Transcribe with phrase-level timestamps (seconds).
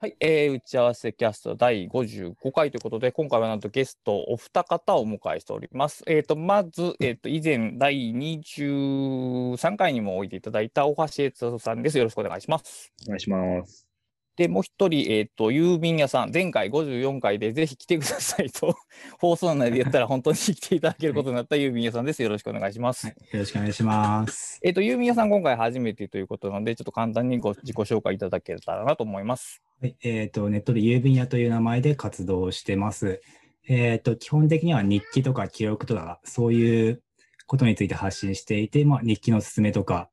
[0.00, 6.04] はい、えー、打ち合わせキャスト第55回ということで、今回はなんとゲストお二方をお迎えしております。
[6.06, 11.98] えっ、と、まず、えっ、と、以前第23回にも置いていただいた大橋悦人さんです。
[11.98, 12.92] よろしくお願いします。
[13.06, 13.88] お願いします。
[14.36, 18.76] で、もう一人、えっ、と、郵便屋さん、前回54回でぜひ来てくださいと、
[19.18, 22.22] 放送内で言ったら本当に来ていただけることになった郵便屋さんです。
[22.22, 23.08] よろしくお願いします。
[23.08, 24.60] はい、よろしくお願いします。
[24.62, 29.60] えっ、と、郵便屋さん今回初めてということなので、ちょっと簡単にご自己紹介いただけたらなと思います。
[29.80, 33.22] はい、えっ、と、ネットで郵便屋という名前で活動してます。
[33.68, 37.02] えっ、と、基本的には日記とか記録とか、そういう
[37.46, 40.10] ことについて発信していて、まあ、日記の勧めとか、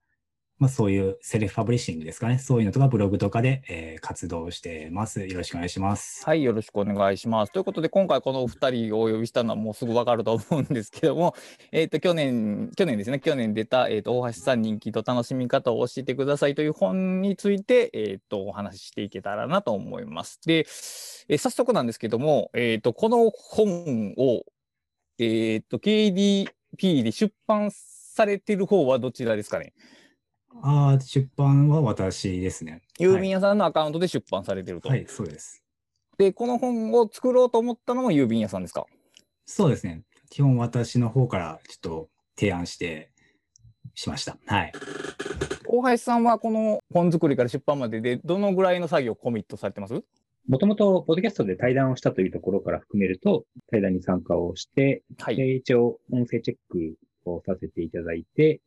[0.57, 2.39] まあ、そういうセルフパブリッシングですかね。
[2.39, 5.25] そういうのとかブログとかで、えー活動してます。
[5.25, 6.23] よろしくお願いします。
[6.25, 7.51] はい、よろしくお願いします。
[7.51, 11.33] ということで、今回このお二人をお呼びしたのはもうすぐわかると思うんですけども、
[11.73, 20.39] えっ、と、去年、去年ですね、去年出た、えっ、と、大橋さん日記の楽しみ方を教えてくださいという本について、えっ、と、お話ししていけたらなと思います。
[20.45, 20.59] で、
[21.27, 24.43] えー早速なんですけども、えっ、と、この本を、
[25.17, 29.73] えっ、と、KDP で出版されてる方はどちらですかね？
[30.61, 32.81] ああ、出版は私ですね。
[32.99, 34.89] 郵便屋さんのアカウントで出版されてると。
[34.89, 35.63] はい、そうです。
[36.17, 38.85] で、この本を作ろうと思ったのも郵便屋さんですか？
[39.45, 40.03] そうですね。
[40.29, 43.11] 基本私の方からちょっと提案して、
[43.93, 44.37] しました。
[44.45, 44.73] はい。
[45.67, 50.03] 大橋さんはこの本作りから出版まででどのぐらいの作業をコミットされてます？
[50.47, 55.35] もともと、ポッドキャストで対談をしたというところから含めると、対談に参加をして、はい。
[55.35, 56.95] で一応、音声チェック
[57.25, 58.61] をさせていただいて、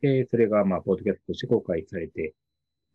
[0.00, 2.34] で、それが、まあ、ポッドキャストとして公開されて、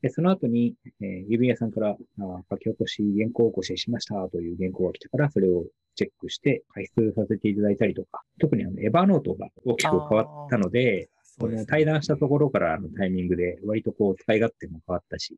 [0.02, 15.38] で、その後に、えー郵便屋さんから、あー書き起こし、原稿起こししましたという原稿が来たから、それをチェックして、解説させていただいたりとか、特にあの、エヴァーノートが大きく変わったので、この対談したところからのタイミングで、割とこう、使い勝手も変わったし、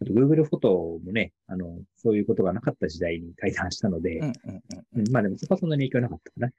[0.00, 4.62] あと Google フォトもね、あの、そういうことがなかった時代に対談したので、うんうんうん
[5.00, 6.52] うんまあでもそこはそんなに影響なかったかな。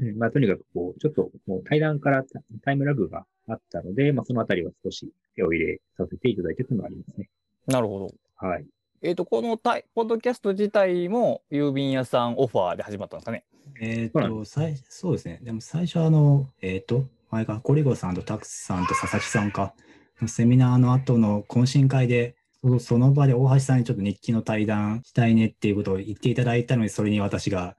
[0.00, 7.28] うんまあとにかくこう、ちょっともう対談からタタイムラグがあったので、まあそのあたりは少し手を入れさせていただいてというのがありますね。
[7.66, 8.14] なるほど。
[8.36, 8.66] はい。
[9.02, 13.44] えっ、と、このタイポッドキャスト自体も郵便屋さんオファーで始まったんですかね？
[13.80, 15.40] えっ、そうなんと、最そうですね。
[15.42, 19.74] でも最初あの、えっ、と、前がコリゴさんとタクスさんと佐々木さんか、
[20.20, 27.76] のセミナーの後の懇親会で、そその場で大橋さんにちょっと日記の対談したいねっていうことを言っていただいたのに、それに私が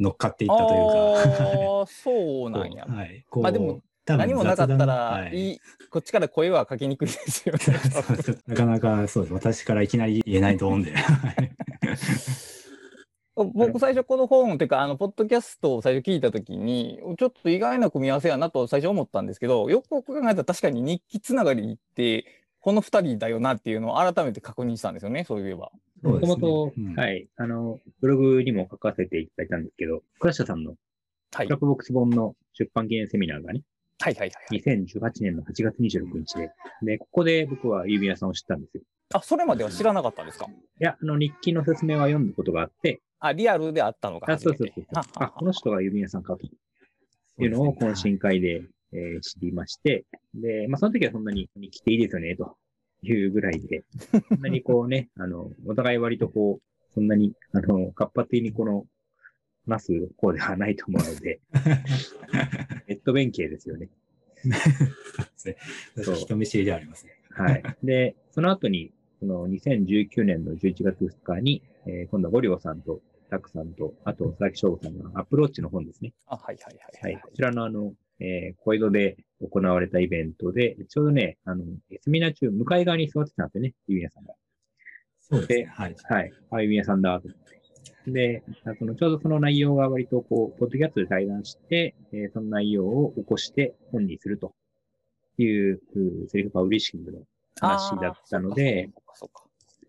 [0.00, 1.86] 乗っかっていったというか。
[1.86, 2.86] そうなんや。
[2.86, 3.24] はい。
[3.36, 7.60] まあでも、何もなかったら、はいい、こっちから声はかけにくいですよね。
[8.48, 9.34] なかなかそうです。
[9.34, 10.92] 私からいきなり言えないと思うんで。
[10.96, 11.52] はい
[13.44, 22.26] 僕最初この本っていうかあのポッドキャストを最初聞いた時にちょっと意外な組み合わせやなと最初思ったんですけどよくよく考えたら確かに日記つながりって
[22.60, 25.70] この2人だよなっていうのを改めて確認したんですよねそういえば。
[26.02, 27.28] もともとうん、はい。
[27.36, 30.74] あの、ブログにも書かせていただいたんですけど、倉下さんの
[31.34, 31.46] はい。
[31.46, 33.62] クラップボックス本の出版記念セミナーがね、
[34.00, 34.82] はいはいはいはい。
[34.84, 36.50] 2018年の8月26日で、
[36.82, 38.82] で、ここで僕は郵便屋さんを知ったんですよ。
[39.12, 40.46] あそれまでは知らなかったんですか？
[40.46, 44.84] いや、あの、日記の説明は読んだことがあって、あリアルであったのがあ、そうそうそう。
[45.16, 46.46] あ、この人が郵便屋さんかと
[47.42, 48.62] いうのを懇親会で、
[48.92, 52.56] えー知りまして、で、まあ、その時はそんなに日記っていいですよね、と
[53.02, 53.84] いうぐらいで、
[54.28, 58.86] そんなにこうね、 あの、お互い割とこう、そんなに、あの、活発的にこの、
[59.68, 61.40] 話す方ではないと思うので、
[62.88, 63.88] ネット弁慶ですよね。
[66.02, 67.12] そう人見知りではありますね。
[67.30, 67.62] はい。
[67.82, 76.12] で、その後に、その2019年の11月2日に、えー今度はゴリオさんと、タクさんと、あと佐々木翔吾さんのアプローチの本ですね。
[76.26, 77.00] あはいはいはいは。
[77.02, 81.64] はいいこちらのあの、えー、小江戸で行われたイベントで、ちょうどね、あの、
[82.02, 84.34] セミナー中、向かい側に座ってたんですよね、郵便屋さんが。
[85.20, 85.64] そうですね。
[85.66, 85.96] はい。
[86.04, 86.32] はい。
[86.50, 87.38] あ、郵便屋さんだ、と思っ
[88.04, 88.10] て。
[88.10, 94.54] で、あその、ちょうどその内容が割とこう、ポッドキャストで対談して、えーその内容を起こして本にすると
[95.38, 97.18] いう、うセリフパブリッシングの
[97.60, 98.90] 話だったので、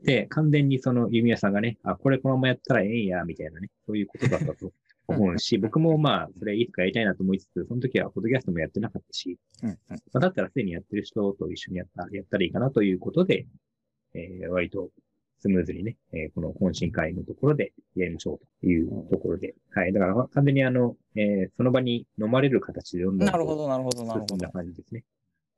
[0.04, 4.72] で、完全にその弓矢さんがね、あ、これこのままやったらええんや、みたいなね、そういうことだったと
[5.12, 9.70] 思うし、僕もまあ、それいつかやりたいなと思いつつ、その時はポッドキャストもやってなかったし、ま
[10.16, 13.46] あ、だったらすでにやってる人と一緒にやった、やったらいいかなということで、
[14.14, 14.90] えー割と
[15.40, 19.94] スムーズにね、えーこの懇親会のところでやりましょうというところで、はい。
[19.94, 24.50] だから完全にあの、えーその場に飲まれる形で読んだなるほどなるほどなるほど進んだ。
[24.52, 25.04] 感じですね。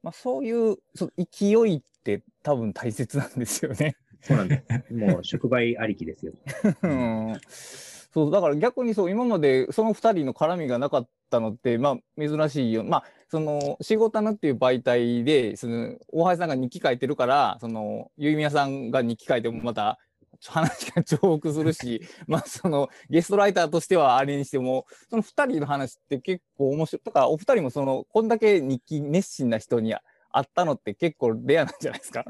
[0.01, 3.95] まあ、そういうそう勢いって多分大切なんですよね。
[4.21, 4.93] そうなんです。
[4.93, 6.33] もう、触媒ありきですよ。
[6.83, 7.33] うん
[8.13, 19.97] そうだから逆にそう今までその2人の絡みがなかったのってまあ珍しいよまあその仕事なっていう媒体でその大橋さんが日記書いてるからそのゆいみやさんが日記書いてもまた
[20.45, 27.01] 話が重複するし、 まあそのゲストライターとしてはあれにしても、その二人の話って結構面白い。
[27.05, 32.25] だからお二人もその、こんだけ日記熱心な人に会ったのって結構レアなんじゃないですか？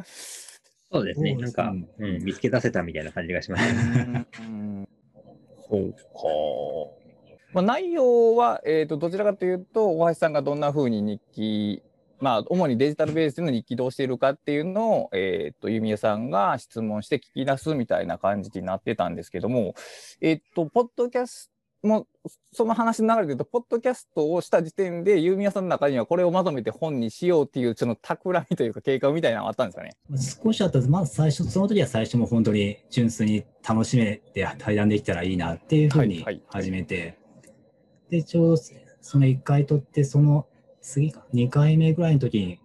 [0.91, 1.35] そうですね。
[1.35, 4.27] なんか、うん、見つけ出せたみたいな感じがしましたね。
[4.41, 4.89] うん。
[7.53, 11.83] まあ、内容は、えー、とどちらかというと、大橋さんがどんなふうに日記、
[12.19, 19.75] まあ、主にデジタルベースでの日記どうしているかっていうのを、えー、と弓矢さんが質問して聞き出すみたいな感じになってたんですけども、
[20.19, 21.51] えっ、と、ポッドキャス、
[21.83, 29.91] もうその話の流れで言うと、ポッドキャストをした時点で、弓矢さんの中にはこれをまとめて本にしようっていう、その企みというか計画みたいなのがあったんですかね？
[30.17, 36.33] 少しあったまあ最初、その時は最初も本当に純粋に楽しめて対談できたらいいなっていうふうにはいはい。
[36.35, 37.19] はい始めて、
[38.09, 38.57] で、ちょうど
[39.01, 40.47] その1回取って、その
[40.81, 42.59] 次か、2回目ぐらいの時に、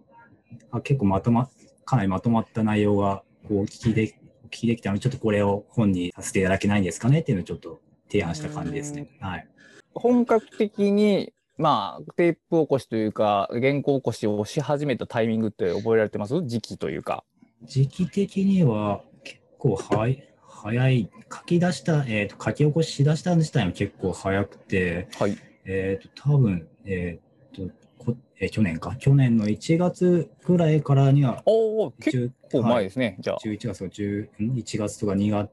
[0.71, 1.49] あ結構まとま、
[1.83, 7.19] かなりまとまった内容が、こう、聞きで、お聞きできたので、ちょっとこれを本にさせていただけないんですかね？
[7.19, 9.07] っていうのをちょっと提案した感じですね。
[9.19, 9.47] はい。
[9.93, 16.41] 本格的に、まあ、テープ起こしというか、原稿起こしをし始めたタイミングって覚えられてます？
[16.45, 17.23] 時期というか。
[17.63, 25.37] 時期的には結構早い、早い、書き出した、えっ、と、書き起こししだしたの自体も結構早くて、はい。
[25.65, 33.17] えっ、と、多分、えっ、と、こえー去年か、去年の1月ぐらいからには、おお、結10構前はいですね。
[33.19, 33.37] じゃあ。
[33.43, 35.49] 11月の10ん？1月とか2月、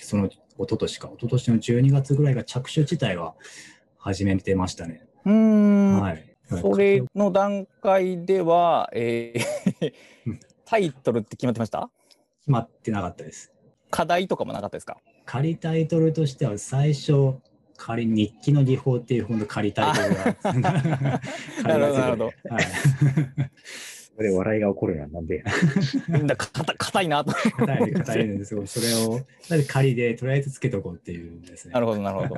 [0.00, 3.34] その、一昨年か、一昨年の12月ぐらいが着手自体は
[3.98, 5.06] 始めてましたね。
[5.24, 6.00] うーん。
[6.00, 6.24] はい。
[6.60, 9.92] それの段階では、えー
[10.26, 11.88] うん タイトルって決まってました？
[12.40, 13.52] 決まってなかったです。
[13.90, 14.96] 課題とかもなかったですか？
[15.24, 17.34] 仮タイトルとしては最初、
[17.76, 20.24] 仮日記の技法っていう本の仮タイトルが。
[21.64, 22.64] なるほどなるほどはい。
[24.16, 25.44] それ笑いが起こるな、なんで。
[26.24, 27.32] だかた硬いなと。
[27.32, 28.66] 硬い、硬いんですよ。
[28.66, 29.20] それを、
[29.50, 31.74] なんで仮でとりあえずつけとこうっていうんですね。
[31.74, 32.36] なるほど、なるほど。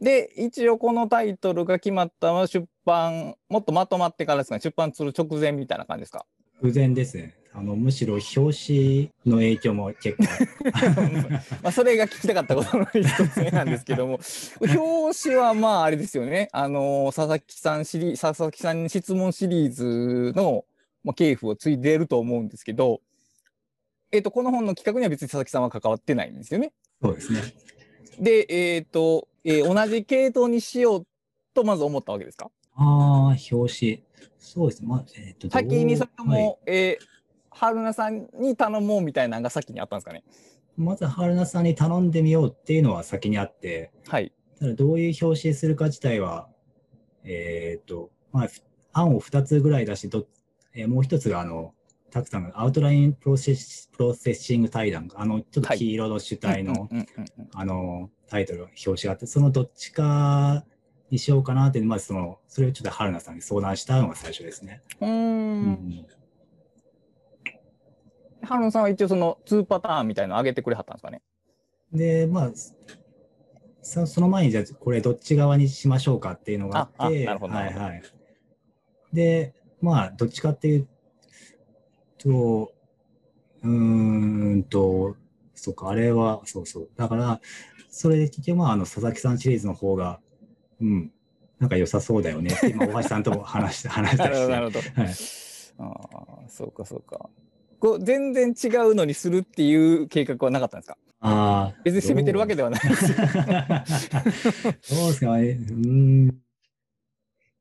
[0.00, 6.24] で、一応このタイトルが決まったのは出版、もっとまとまってからですかね、出版する直前みたいな感じですか？
[6.62, 7.34] 偶然ですね。
[7.52, 10.24] あの、むしろ表紙の影響も結構。
[11.62, 14.20] まあ、それが聞きたかったことの一つ目なんですけども、
[14.62, 20.64] 表紙はまああれですよね、あの佐々木さんシリ佐々木さんに質問シリーズの、
[21.02, 23.00] まあ、系譜を継いでいると思うんですけど、
[24.12, 26.72] えっ、と、この本の企画には別に佐々木さんは関わってないんですよね。
[27.02, 27.42] そうですね。
[28.20, 31.06] で、えっ、と、えー同じ系統にしよう
[31.54, 32.50] とまず思ったわけですか？
[32.76, 34.02] ああ、表紙。
[34.38, 34.88] そうですね。
[34.88, 37.10] まあ、えっ、と、どう先にそれとはいも、えー
[37.50, 40.22] 春菜さんに頼もうみたいなのが先にあったんですかね？
[40.76, 44.32] まず、春菜さんに頼んでみようっていうのは先にあって、はい。
[44.58, 46.48] ただどういう表紙するか自体は、
[47.24, 48.62] えっ、と、まあ、ふ
[48.92, 50.26] 案を2つぐらい出してど、
[50.74, 51.74] えーもう一つが、あの、
[52.10, 56.88] たくさんのアウトラインプロセスプロセッシング対談、あの、ちょっと黄色の主体の、
[57.54, 60.64] あの、タイトル、表紙があって、そのどっちか
[61.10, 64.82] にしようかなって、まずその、それをちょっと春野さんに相談したのが最初ですね。
[65.00, 65.08] うー。
[65.08, 66.06] うん
[68.42, 71.22] 春野さんは一応その2パターンみたいのを上げてくれはったんですかね？
[71.92, 72.50] で、まあ、
[73.82, 78.02] そその前にじゃあこれどっち側にしましょうかっていうのがあって、はなるほどはい。
[79.12, 80.88] で、まあ、どっちかっていう
[82.18, 82.72] と、
[83.62, 85.16] うーんと、
[85.54, 86.88] そうか、あれは、そうそう。
[86.96, 87.40] だから、
[87.90, 90.20] それで結局、まあ、あの、佐々木さんシリーズの方が、
[90.80, 91.12] うん、
[91.58, 94.48] なんか良さそうだよねって、今、大橋さんとも話して、話したりして。
[94.52, 94.80] なるほど。
[94.80, 95.14] はい
[95.82, 95.92] あ
[96.44, 97.30] あ、そうかそうか。
[97.80, 100.96] こう全然違うのにするっていう計画はなかったんですか？
[101.20, 101.80] ああ。
[101.84, 103.16] 別に責めてるわけではないですよ。
[103.18, 105.48] どうですかね。
[105.50, 105.88] うー
[106.26, 106.28] ん。
[106.28, 106.32] い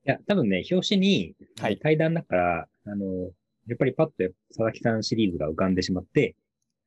[0.06, 3.32] や、多分ね、表紙に、はい対談だから、あの、
[3.68, 4.14] やっぱりパッと
[4.50, 6.36] 佐々木さんシリーズが浮かんでしまって、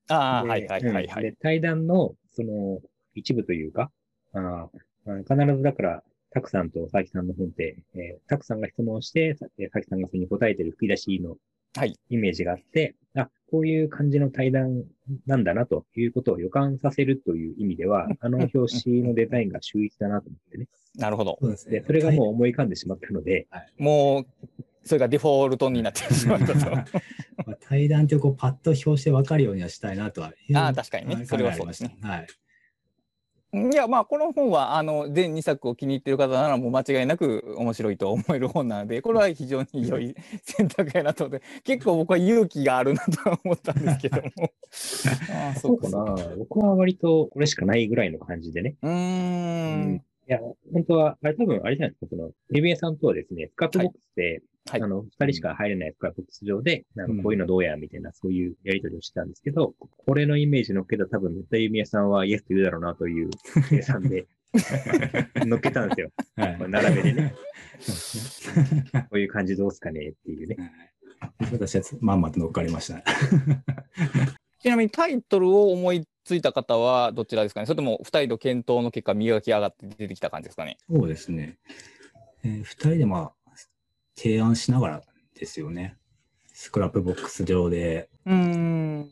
[0.08, 1.24] ああ、ではいはいはいはい。
[1.24, 2.80] うんで、対談の、その、
[3.14, 3.90] 一部というか、
[4.32, 11.36] あー必ずだから、たくさんと佐々木さんの本って、えー、たくさんが質問して、佐々木さんがそれに答えてる吹き出しの
[11.74, 14.84] はいイメージがあって、あ、こういう感じの対談
[15.26, 20.68] なんだなということを予感させるという意味では、 あの表紙のデザインが秀逸だなと思ってね。
[20.96, 21.38] なるほど。
[21.40, 21.86] そうですねで、。
[21.86, 23.46] それがもう思い浮かんでしまったので、
[23.78, 24.26] もう、
[24.84, 26.70] それがデフォルトになってしまったと。
[27.46, 30.34] まあ、対談ってこうパッと表して分かるようにはしたいなとは。
[30.54, 31.96] ああ確かにねはいそれはそうですね。
[32.02, 32.26] はい。
[33.54, 44.22] いや、まあ、この本は、あの、全2作を気に入ってる方なら、もう間違いなく面白いと思える本なので、これは非常に良い選択やなと思って、結構僕は勇気があるなとは思ったんですけども。
[45.30, 46.16] ああ、そうかな。
[46.38, 48.76] 僕は割とこれしかないぐらいの感じでね。
[48.82, 50.02] うーん。
[50.32, 50.40] や、
[50.72, 63.30] 本当は、あれ多分、あれじゃないですか、その、エビエさんとはですね、 Scrapbox で、はいあの、二人しか入れない Scrapbox 上で、なんかこういうのどうや、みたいな、そういうやりとりをしてたんですけど、これのイメージ乗っけたら多分、絶対エビエさんはイエスと言うだろうなという
[63.68, 64.26] 計算で、
[65.46, 66.10] 乗っけたんですよ。
[66.36, 67.34] はい並べでね、
[68.92, 70.56] こういう感じどうすかねっていうね。
[70.58, 70.70] はい
[71.52, 73.04] 私はまんまと乗っかりましたね。
[74.60, 77.66] ちなみにタイトルを思いついた方はどちらですかね？
[77.66, 80.78] それとも2人と検討の結果磨き上がって出てきた感じですかね？
[80.90, 81.58] そうですね。
[82.44, 83.32] えー、二人でまあ、
[84.22, 85.02] 提案しながら
[85.34, 85.96] ですよね。
[86.52, 88.08] スクラップボックス上で。
[88.24, 89.10] うん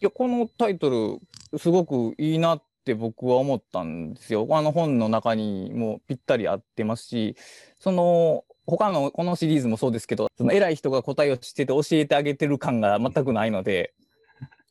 [0.00, 1.18] いやこのタイト
[1.50, 4.46] ルすごくいいなって僕は思ったんですよ。
[4.50, 7.36] あの本の中にもぴったり合ってますし
[7.80, 13.94] その他のこのシリーズもそうですけどその偉い人が答えを知ってて教えてあげてる感が全くないので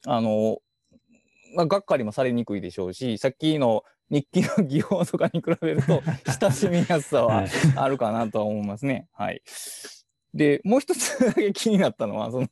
[0.06, 0.60] あの、
[1.56, 6.02] まあ、がっかりもされにくいでしょうしさっきの日記の技法とかに比べると
[6.42, 9.08] 親しみやすさははいあるかなとは思いますね。
[9.14, 9.42] はい。
[10.36, 12.48] で、もう一つだけ気になったのは、その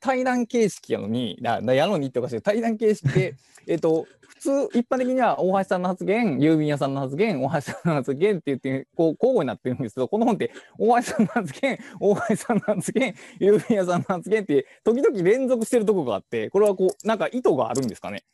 [0.00, 3.34] 対談形式やのに、やのにっておかしい対談形式で、
[3.68, 18.24] えっと、普通、一般的には大橋さんの発言、郵便屋さんの発言、大橋さんの発言って言って、こう交互になってるんですけど、この本って、大橋さんの発言、大橋さんの発言、郵便屋さんの発言って、時々連続してるとこがあって、これはこう、なんか意図があるんですかね。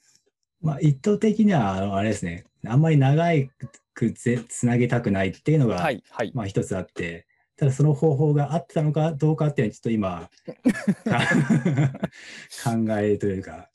[0.64, 2.44] まあ、意図的には、あのあれですね。
[2.66, 3.22] あんまり長
[3.92, 6.32] くぜつなげたくないっていうのが、はい、はい。
[6.34, 10.30] まあ一つあって、ただその方法があったのかどうかっていうのはちょっと今、
[12.64, 13.68] 考えというか、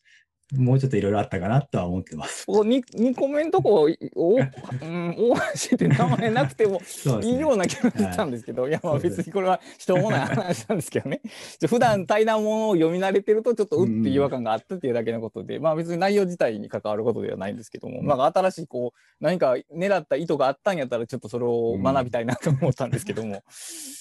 [0.56, 2.46] もうちょっといろいろあったかなとは思ってます。
[2.48, 6.82] ここ 2, 2個目のとこ、お、うん、大橋って名前なくても。
[7.22, 11.22] いいような気がしたんですけど、い、やまあ別にこれはしょうもない話なんですけどね。
[11.68, 23.44] 普段対談ものを読み慣れてるとちょっとうって違和感があったっていうだけのことで、まあ別に内容自体に関わることではないんですけども、うんまあ新しいこう何か狙った意図があったんやったらちょっとそれを学びたいなと思ったんですけども。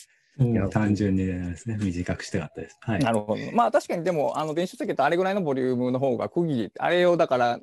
[0.71, 2.79] 単純にですね、短くしたかったです。
[2.81, 3.01] はい。
[3.01, 3.53] なるほど。
[3.53, 7.61] まあ確かにでもあの電子書籍ってあれぐらいのボリュームの方が区切り、あれをだから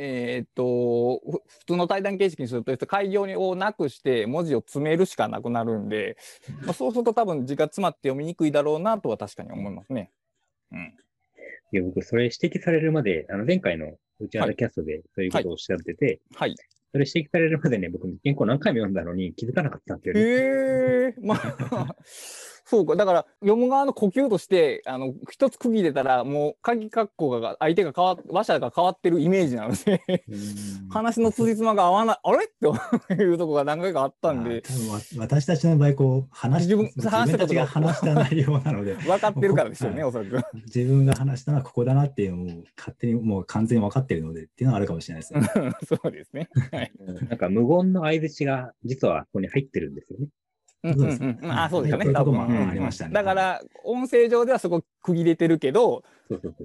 [0.00, 6.16] えーっと、ふ普通の対談形式にすると、開業をなくして文字を詰めるしかなくなるんで、
[6.62, 10.12] まあ、そうすると多分字が詰まって読みにくいだろうなとは確かに思いますね。
[10.70, 10.94] うん。
[11.72, 16.54] いや、僕、それ指摘されるまで、あの、前回のうちのキャストでそういうことをおっしゃってて、はい。
[16.92, 20.20] それ指摘されるまでね、僕、原稿何回も読んだのに気づかなかったっていうね。
[20.22, 21.96] ええまあ、
[22.68, 22.96] そうか。
[22.96, 30.38] だから、読む側の呼吸として、あの、一つ区切れたら、もう、鍵括弧が、相手が変わっ、話者が変わってるイメージなので、うん
[30.90, 32.44] 話の辻褄が合わない、あれ？
[32.44, 32.48] っ
[33.08, 40.44] ていうとこが何回かあったんで、多分わ私たちの場合、こう、話し自分自話したちが話した内容なので、分かってるからですよね、はおそらく。
[40.66, 45.72] 自分が話したのはここだなっていうのを勝手にもう完全に分かってるのでっていうのはあるかもしれないですね。
[45.88, 46.48] そうですね。
[46.72, 46.92] はい。
[47.28, 50.28] なんか無言の相槌が実はここに入ってるんですよね。
[50.84, 51.52] うんうんうんうん。
[51.52, 52.12] あ、そうですよね。
[52.12, 56.04] 多分うんありましたねだから、音声上ではそこ区切れてるけど、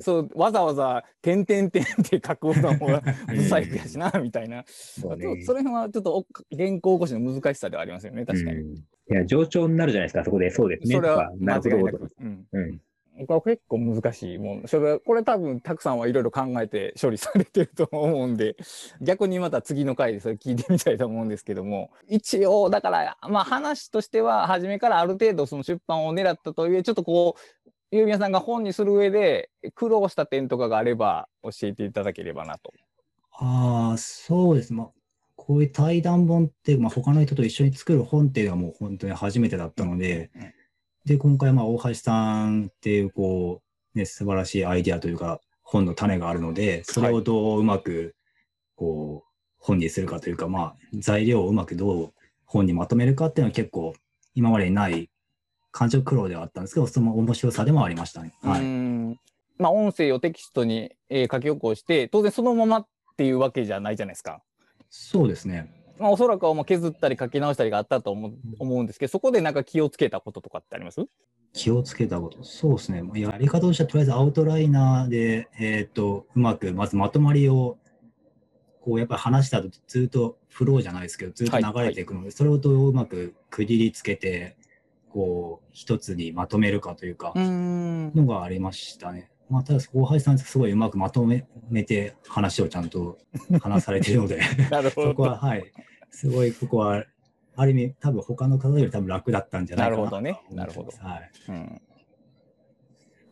[0.02, 4.64] そうわざわざ、てんてんてんって書くのも、不細工やしな、みたいな。
[4.68, 8.60] そうねそそれはちょっとお原稿起こしの難しさではありますよね、確かに。
[8.60, 8.76] うん
[9.12, 10.50] いや、上調になるじゃないですか、そこで。
[10.50, 10.96] そうですね。
[10.96, 11.98] それは間違いなるほど。
[11.98, 12.12] く。
[12.22, 12.82] うん。
[13.20, 13.28] うん。
[13.28, 14.68] これ結構難しいもん。
[14.68, 18.56] それこれ多分たくさんはいろいろ考えて処理されてると思うんで、
[19.02, 32.74] 逆にまた次の回でそれ聞いてみたいと思うんですけども、一応だからまあ話としては初めからある程度その出版を狙ったとはいえ、ちょっとこう、ゆうみやさんが本にする上で苦労した点とかがあれば教えていただければなと。
[33.34, 34.74] ああ、そうです。
[34.74, 34.92] まあ、
[35.36, 40.54] こういう対談本って、まあ、他の人と一緒に作る本っていうのはもう本当に初めてだったので、うんうん
[41.06, 43.62] で、今回、まあ、大橋さんっていう、こ
[43.96, 48.16] う、ね、素晴らしいアイディアというか、本の種があるので、それをどううまく、
[48.76, 52.14] こう、本にするかというか、まあ、材料をうまくどう
[52.46, 53.94] 本にまとめるかっていうのは結構、
[54.36, 55.10] 今までにない
[55.72, 58.34] 感情苦労ではあったんですけど、その面白さでもありましたね。
[58.42, 58.62] はい。
[58.62, 59.18] ん
[59.58, 64.42] まあ音声をテキストに、えー書き起こして、当然そのままっていうわけじゃないじゃないですか。
[64.90, 65.83] そうですね。
[66.04, 71.06] まあ、おそらくはもう削ったり書き直したりがあったと思う思うんですけど、そこでなんか気をつけたこととかってあります？
[71.54, 72.44] 気をつけたこと。
[72.44, 73.04] そうですね。
[73.16, 77.78] やり方としては、とりあえずアウトライナーで、えっ、と、うまく、まずまとまりを、
[78.82, 84.58] こう、やっぱり話した後、ずっとフローじゃないですけど、ずっと流れていくので、それをどううまく区切りつけて、
[85.10, 89.30] こう、一つにまとめるかというか、んのがありましたね。
[89.50, 93.20] まあ、ただ、大橋さん、すごいうまくまとめて話をちゃんと
[93.62, 94.42] 話されてるので、
[94.72, 95.10] なるほど。
[95.10, 95.72] そこは、はい。
[96.14, 97.04] すごい、ここは、
[97.56, 100.40] ある意味、多分他の方より多分楽だったんじゃないかななるほどね。
[100.50, 101.32] と思ってますはい。
[101.50, 101.82] うん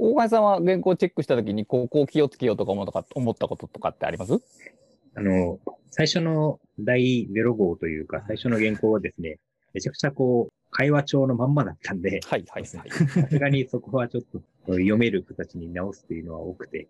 [0.04, 4.34] 大橋さんは原稿チェックしたときに、こう、こう気をつけようとか思ったか思ったこととかってあります？
[5.14, 5.60] あの、
[5.92, 9.38] 最初の第0号というか、最初の原稿はですね、
[9.76, 12.66] めちゃくちゃこう、会話帳のまんまだったんで、はいはいはい。
[12.66, 12.84] さ
[13.30, 16.88] すがにそこはちょっと読める形に直すというのは多くて、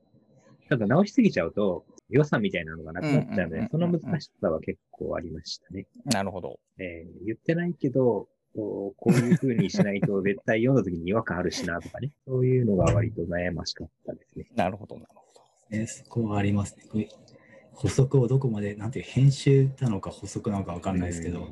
[0.71, 5.85] ただ直しすぎちゃうと、良さみたいなのがなくなっちゃうので、その難しさは結構ありましたね。
[6.05, 6.61] なるほど。
[6.77, 12.13] えー言ってないけど、こうこういう風にしないと 絶対読んだ時に違和感あるしなとかね。
[12.25, 14.45] そういうのが割と悩ましかったですね。
[14.55, 15.25] なるほど、なるほ
[15.69, 15.77] ど。
[15.77, 16.85] ね、そこはありますね。
[16.89, 17.09] これ
[17.73, 21.49] 補足をどこまで、なんていう、編集なのか補足なのかわかんないですけど、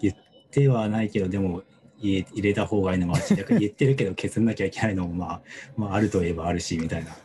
[0.00, 0.14] 言っ
[0.52, 1.64] てはないけど、でも
[1.98, 5.42] 入れ入れた方がいいのもあるし、逆に言ってるけど削んなきゃいけないのも、まあ、
[5.76, 7.16] まあ、あるといえばあるし、みたいな。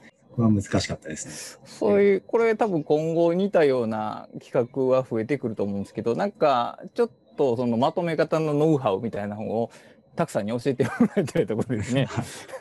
[0.43, 1.61] は難しかったですね。
[1.65, 9.71] そういう、これ多分今後似たような企画は増えてくると思うんですけど、なんかちょっとそのまとめ方のノウハウみたいなのを
[10.15, 12.07] たくさんに教えてもらいたいところですね。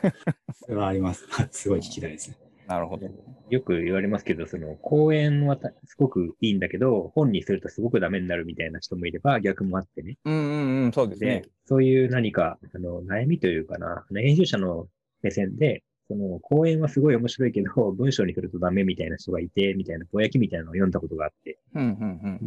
[0.61, 1.25] それはあります。
[1.51, 2.37] すごい聞きたいですね。
[2.67, 3.07] なるほど。
[3.49, 10.17] よく言われますけど、その、講演はたすごくいいんだけど、本にするとすごくダメになるみたいな人もいれば、逆もあってね。
[10.25, 11.43] うんうんうん、そうですで、ね。
[11.65, 14.87] そういう何か、あの、悩みというかな、編集者の
[15.21, 21.59] 目線で、その、講演はすごい面白いけど、 文章にするとダメみたいな人がいて、みたいなぼやきみたいなのを読んだことがあって。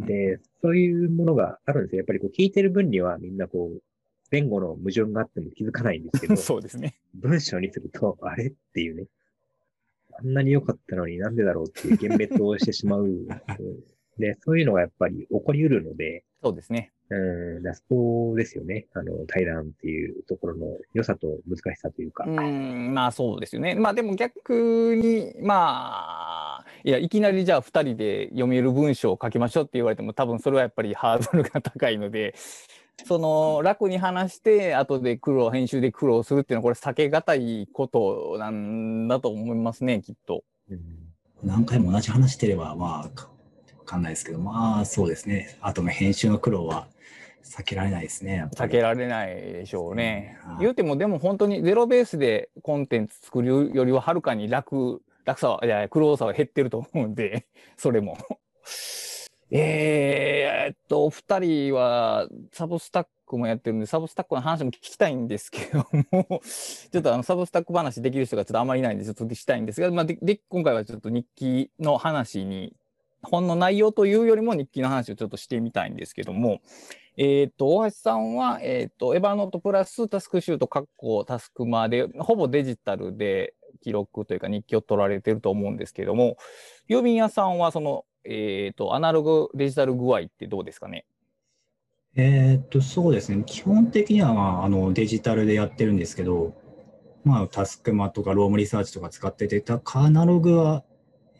[0.05, 1.97] で、そういうものがあるんですよ。
[1.99, 3.81] やっぱりこう聞いてる分にはみんなこう、
[4.31, 6.95] 前後の矛盾があっても気づかないんですけど、 そうですね。
[7.15, 9.07] 文章にすると、あれっていうね。
[10.11, 13.05] あんなに良かったのになんでだろうっていう幻滅をしてしまう。
[13.05, 13.27] う ん
[14.17, 16.91] で、そういうのがやっぱり起こり得るので、そうですね。
[17.11, 18.87] うん、だそこですよね。
[18.93, 22.25] あの、対談っていうところの良さと難しさというか。
[22.27, 23.75] うん、まあそうですよね。
[23.75, 32.35] まあでも逆に、まあ、いや、いきなりじゃあ2人で読める文章を書きましょうって言われても、多分それはやっぱりハードルが高いので、
[33.05, 40.43] その楽に話して、後で苦労、編集で苦労するっていうのは、これ避けがたいことなんだと思いますね、きっと。
[40.69, 41.09] うん
[41.43, 43.29] 何回も同じ話してれば、まあ、か
[43.77, 45.57] わかんないですけど、まあ、そうですね。
[45.61, 46.87] あとの編集の苦労は
[47.43, 48.47] 避けられないですね。
[48.55, 50.57] 避けられないでしょうねはい。
[50.59, 58.17] 言うても、でも本当にゼロベースでコンテンツ作るよりははるかに楽、楽さは、いや、苦労さは減ってると思うんで、 それも。
[59.51, 72.75] えー、っと、お二人はサブスタックもやってるんで、サブスタックの話も聞きたいんですけども、 ちょっとあの、サブスタック話できる人がちょっとあんまりいないんで、ちょっとしたいんですが、まあ、で、で今回はちょっと日記の話に、
[73.21, 76.61] 本の内容というよりも日記の話をちょっとしてみたいんですけども、
[77.21, 86.37] えっ、と、大橋さんは、えっ、と、エヴァノートプラスタスクシュート、カッコタスクマで、ほぼデジタルで記録というか日記を取られてると思うんですけども、
[86.89, 91.05] 郵便屋さんはその、えっ、と、アナログ、デジタル具合ってどうですかね？
[92.15, 93.43] えっと、そうですね。
[93.45, 96.53] 基本的には、まあ、あのデジタルでやってるんですけど、
[97.25, 100.85] まあ、タスクマとかロームリサーチとか使ってて、アナログは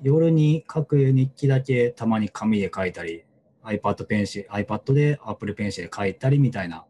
[0.01, 3.23] 夜に書く日記だけたまに紙で書いたり、
[3.63, 6.85] iPad ペンシル、iPad で Apple ペンシルで書いたりみたいな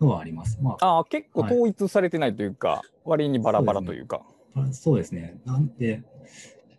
[0.00, 0.58] のはあります。
[0.60, 4.22] まあ、ああ、結構はい統一されてないというか、割にバラバラというか。
[4.54, 5.38] あそうですね。
[5.44, 6.02] なんで、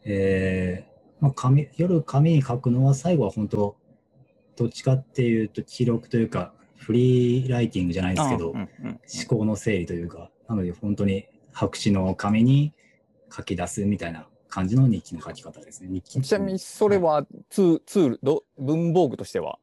[0.03, 3.75] えーまあ、紙夜紙に書くのは最後は本当、
[4.55, 12.73] どっちかっていうと記録というか、フリーライティングじゃないですけど、うんうんうん思考の整理というか、なので本当に白紙の紙に
[13.35, 15.89] 書き出すみたいな感じの日記の書き方ですね。
[15.89, 19.59] 日記ちなみにそれはツーツールど、文房具としては？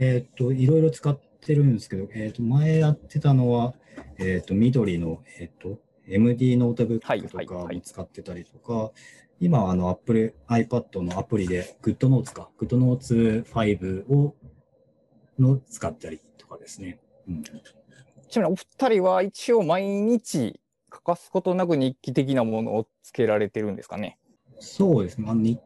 [0.00, 3.74] えーっと、いろいろ使ってるんですけど、えーっと、前やってたのは、
[4.18, 8.90] えーっと、緑の、えーっと、MD ノートブッはいクとか使ってたりとか、
[9.38, 14.34] 今はあの、Apple、iPad のアプリで GoodNotes か、GoodNotes 5を、
[15.38, 16.98] の使ったりとかですね。
[17.28, 20.58] うん、ちなみにお二人は一応毎日
[20.90, 24.18] 欠かすことなく日記的なものをつけられてるんですかね？
[24.60, 25.26] そうですね。
[25.26, 25.60] まあ、日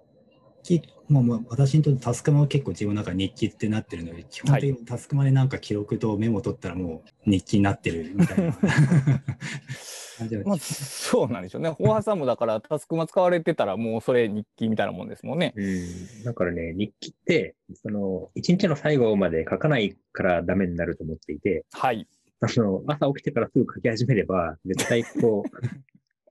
[0.63, 8.57] 記、まあ、まあ私にとってタスクマは結構自分の中で日記ってなってるので、基本的にタスクマでなんか記録とメモ取ったらもう日記になってるみたいな
[10.45, 11.75] まあ、そうなんでしょうね。
[11.79, 15.53] 大橋さんもだから、タスクマ使われてたら、もうそれ日記みたいなもんですもんね。
[15.57, 16.23] うん。
[16.25, 22.07] だからね、日記って、その、一日の最後まで書かないからダメになると思っていて、はい。
[22.43, 25.45] あの、朝起きてからすぐ書き始めれば、絶対こ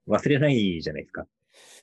[0.08, 1.26] う、 忘れないじゃないですか。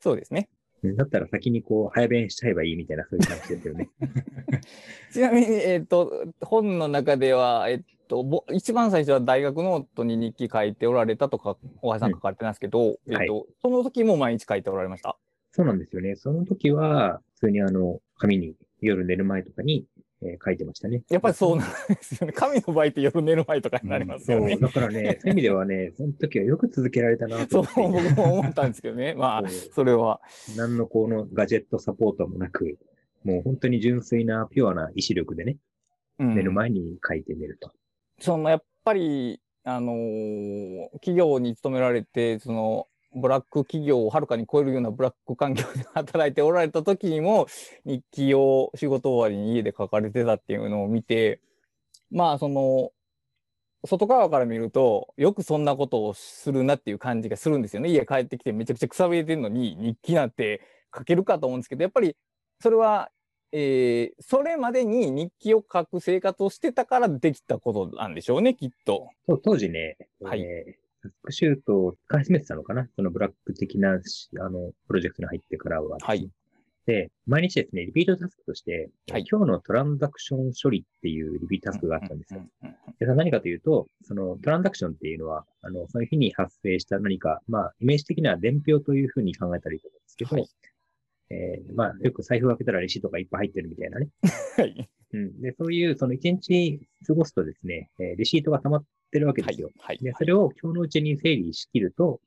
[0.01, 0.49] そうですね。
[0.83, 3.89] うんだったら先にこう、早弁しちゃえばいいみたいな、そういう感じですよね。
[5.11, 15.17] ちなみに、えっ、と、本の中では、えっ、と、ぼ一番最初は大学ノートに日記書いておられたとか、大橋さん書かれてますけど、んえっ、と、その時も毎日書いておられました？
[15.51, 16.15] そうなんですよね。
[16.15, 19.87] その時は、普通にあの、紙に、夜寝る前とかに、
[20.23, 21.03] えー書いてましたね。
[21.11, 22.33] やっぱりそうなんですよね。
[22.33, 24.53] 紙の場合って夜寝る前とかになりますよね。
[24.53, 27.93] そう、だからね、そういう意味ではね、その時はよく続けられたなとそう。
[27.93, 29.15] 僕も思ったんですけどね。
[29.19, 30.21] まあ、それは。
[30.57, 32.79] 何のこのガジェットサポートもなく、
[33.25, 35.57] もう本当に純粋なピュアな意志力でね、
[36.19, 37.71] うん寝る前に書いて寝ると。
[38.19, 47.47] そのやっぱり、あのー企業に勤められてそのブラック企業をはるかに超えるようなブラック環境で働いておられた時にも
[47.85, 51.41] 日記を仕事終わりに家で書かれてたっていうのを見て
[52.11, 52.91] まあその
[53.85, 60.63] 外側から見るとよくそんなことをするなっていう感じがするんですよね家帰ってきてめちゃくちゃくさびれてるのに日記なんて
[60.97, 62.17] 書けるかと思うんですけどやっぱり
[62.61, 63.11] それは
[63.53, 69.09] えーそれまでに日記を書く生活をしてたからできたことなんでしょうね、きっと。
[69.43, 72.89] 当時ね、はいえー、タスクシュートを使い始めてたのかな？
[72.97, 75.99] そのブラック的なし、あの、プロジェクトに入ってからは。
[76.01, 76.29] はい。
[76.87, 82.41] で、毎日ですね、リピートタスクとして、はい今日のトランザクション処理っていうリピートタスクがあったんですよ。
[82.99, 90.49] で何かというと、そのトランザクションっていうのは、あの、その日に発生した何か、まあ、イメージ的には伝票というふうに考えたらいいと思うんですけど、はい
[91.31, 94.09] えーまあ、よく財布を開けたらレシートがいっぱい入ってるみたいなね。
[94.57, 94.89] はい。
[95.13, 95.41] うん。
[95.43, 99.71] で、そういう、その一日過ごすとですね、えーレシートが溜まってるわけですよ。
[99.81, 99.99] はい。
[99.99, 102.21] で、それを今日のうちに整理しきると、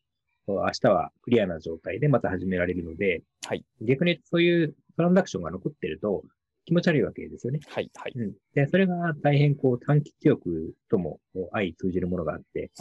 [0.47, 6.23] 明日はクリアな状態でまた始められるので、はい逆にそういうトランザクションが残ってると
[6.65, 7.59] 気持ち悪いわけですよね。
[7.67, 7.89] はい。
[7.95, 8.13] はい。
[8.15, 8.33] うん。
[8.53, 11.19] で、それが大変こう短期記憶とも
[11.51, 12.71] 相通じるものがあって、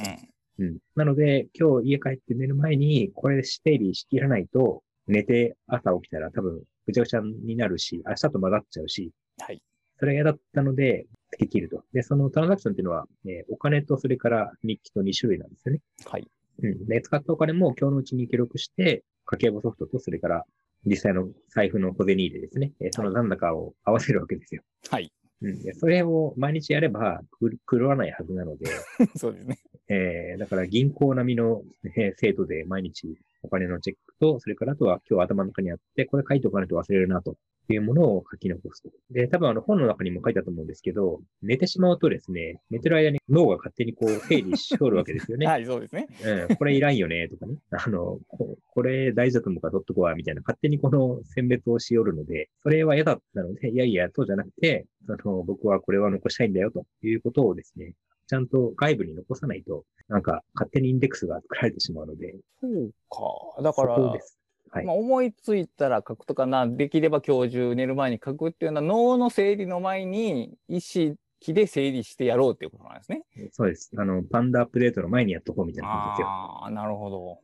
[0.58, 0.66] うん。
[0.66, 0.78] うん。
[0.96, 9.62] なので、今日家帰って寝る前にこれ整理しきらないと、寝て朝起きたら多分ぐちゃぐちゃになるし、明日と混ざっちゃうし、はい。
[9.98, 11.06] それが嫌だったので、
[11.38, 11.84] できると。
[11.92, 15.80] で、そのトランザクションっていうのは、えーお金とそれから日記と2種類なんですよね。
[16.06, 16.28] はい。
[16.62, 16.86] うん。
[16.86, 20.44] で、使ったお金も今日のうちに記録して、家計簿ソフトとそれから
[20.84, 22.72] 実際の財布の小銭入れですね。
[22.80, 24.62] えーその残高を合わせるわけですよ。
[24.90, 25.12] はい。
[25.42, 25.62] うん。
[25.62, 28.66] で、それを毎日やればく狂わないはずなので、
[29.16, 29.58] そうですね。
[29.88, 31.62] えー、だから銀行並みの、
[31.96, 37.36] えー精度で毎日お金のチェックと、それからあとは今日頭の中にあって、これ書いておかないと忘れるなと
[37.74, 38.90] いうものを書き残すと。
[39.11, 45.46] で、多分あの本の中にも書いたと思うんですけど、寝てしまうとですね、寝てる間に脳が勝手にこう整理しとるわけですよね。
[45.48, 46.09] はい、そうですね。
[46.48, 47.56] うん、これいらんよね、とかね。
[47.70, 57.94] あの、ここれ大事だと思うから取っとこうわ、みたいな、勝手にこの選別をしよるので、それは嫌だったので、いやいや、そうじゃなくて、その、僕はこれは残したいんだよ、ということをですね、
[58.26, 63.62] ちゃんと外部に残さないと、なんか勝手にインデックスが作られてしまうので、そうか。
[63.62, 64.39] だから、そこです。
[64.72, 71.16] はいまあ、思いついたら書くとかな、できれば今日中寝る前に書くっていうのは脳の整理の前に意識
[71.48, 73.24] で整理してやろうっていうことなんですね。
[73.50, 73.90] そうです。
[73.96, 76.28] あの、パンダアップデートの前にやっとこうみたいな感じですよ。
[76.28, 77.40] ああ、なるほど。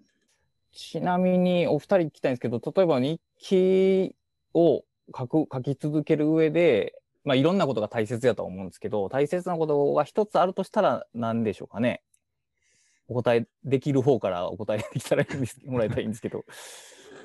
[0.73, 4.15] ちなみにお二人聞きたいんですけど、例えば日記
[4.55, 4.85] を
[5.17, 12.03] 書く、書き続ける上で、まあいろんなことが大切やとは思うんですけど、大切なことが一つあるとしたら何でしょうかね。
[13.09, 16.45] お答えできる方からお答えできたらいいんですもらいたいんですけど。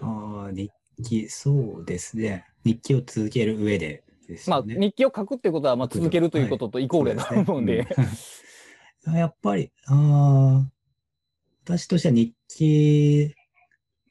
[0.02, 0.72] ああ、日
[1.04, 2.46] 記、そうですね。
[2.64, 4.64] 日記を続ける上でですまあ。
[4.66, 7.88] 日記を書くってことは、まあ続けるということとイコールやと思うんで。
[9.06, 10.72] やっぱり、ああ、
[11.64, 13.34] 私としては日記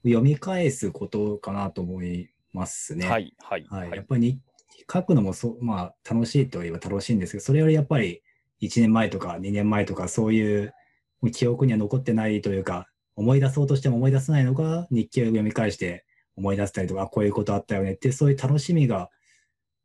[0.05, 3.09] を読み返すことかなと思いますね。
[3.09, 3.89] はい、はい、はい。
[3.89, 4.07] はいやっ。
[4.07, 4.41] ぱり日
[4.77, 8.23] 記書くのもそう、まあ楽しいといえば楽しいんですけど、それよりやっぱり
[8.61, 10.75] 1年前とか2年前とかそういう
[11.33, 16.05] 記憶には残ってないというか、思い出そうとしても思い出せないのが日記を読み返して
[16.37, 19.11] 思い出したりとか、あこういうことあったよねって、そういう楽しみが、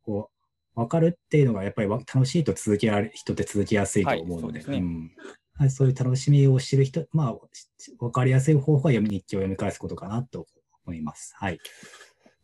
[0.02, 0.30] こ
[0.76, 5.10] う、わかるっていうのがやっぱりわ楽しいと続けられ、人って続きやすいと思うので、はいそうん
[5.58, 7.38] はい、そういう楽しみを知る人、まあ、
[7.78, 10.46] しわかりやすい方法は読み日記を読み返すことかなと
[10.84, 11.34] 思います。
[11.36, 11.58] はい。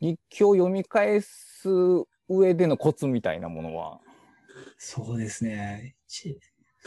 [0.01, 1.69] 日記を読み返す
[2.29, 4.01] 上でのコツみたいなものは？
[4.79, 5.95] そうですね。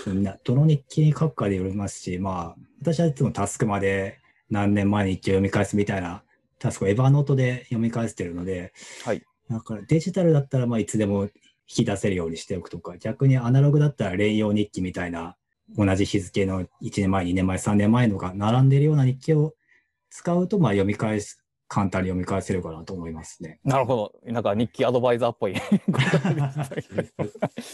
[0.04, 6.24] ちみんな、どの日記に書くかでよりますし、まあ、私はいつもタスクまで何年前に日記を読み返すみたいな
[6.60, 9.24] タスクをエヴァノートで読み返してるので、はい。
[9.50, 11.30] だからデジタルだったらまあいつでも引
[11.68, 15.36] き出せるようにしておくとか、逆にアナログだったら連用日記みたいな
[15.78, 19.54] 同じ日付の1年前、2年前、3年前のが並んでるような日記を
[20.10, 23.60] 使うと、まあ読み返す、簡単に読み返せるかなと思いますね。
[23.64, 24.32] なるほど。
[24.32, 25.56] なんか日記アドバイザーっぽい。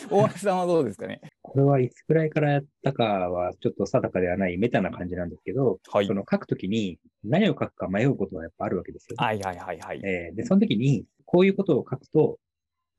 [0.10, 1.22] 大橋さんはどうですかね？
[1.42, 6.14] これはいつくらいからやったかはちょっと定かではないメタな感じなんですけど、はいそ。
[6.14, 9.16] の書くときに何を書くか迷うことはやっぱあるわけですよ。
[9.18, 10.02] はいはいはいはい。
[10.04, 12.40] えーで、その時に、こういうことを書くと、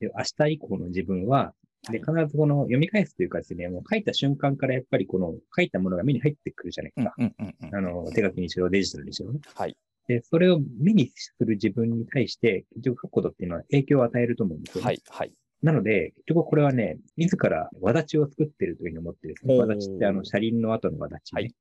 [0.00, 1.54] で明日以降の自分は、
[1.90, 7.14] で、必ずこの読み返すというかですね、もう書いた瞬間からやっぱりこの書いたものが目に入ってくるじゃないですか。
[7.18, 7.74] うんうんうんうん。
[7.76, 9.40] あの、手書きにしろ、デジタルにしろね。
[9.54, 9.76] はい。
[10.08, 14.86] で、それを目にする自分に対して、結局書くことっていうのは影響を与えると思うんですよ、ね。
[14.86, 15.32] はいはい。
[15.62, 19.58] なので、結局これはね、自らわだちを作ってるというふうに思ってるんですね。
[19.58, 21.42] わだちってあの、車輪の後のわだち、ね。
[21.42, 21.54] はい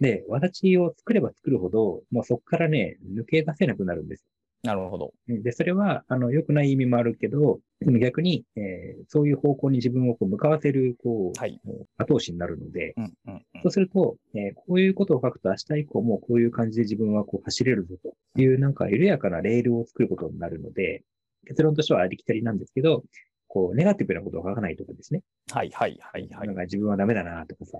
[0.00, 4.24] で、わだちを作れば作るほど、もうそこからね、抜け出せなくなるんです。
[4.64, 5.12] なるほど。
[5.28, 11.60] で、それは、あの、良くない意味もあるけど、でも逆に、えーそういう方向に自分をこう向かわせる、こう、はい。
[11.98, 17.94] 後押しになるので、うんうんうんそうすると、えーこういうことを書くと明日以降もこういう感じで自分はこう走れるぞ
[18.34, 21.02] というなんか緩やかなレールを作ることになるので、
[21.46, 23.04] 結論としてはありきたりなんですけど、
[23.48, 25.20] こう、ネガティブなことを書かないとかですね。
[25.52, 26.56] はいはいはいはいなん。
[26.56, 27.78] か自分はダメだなとかさ、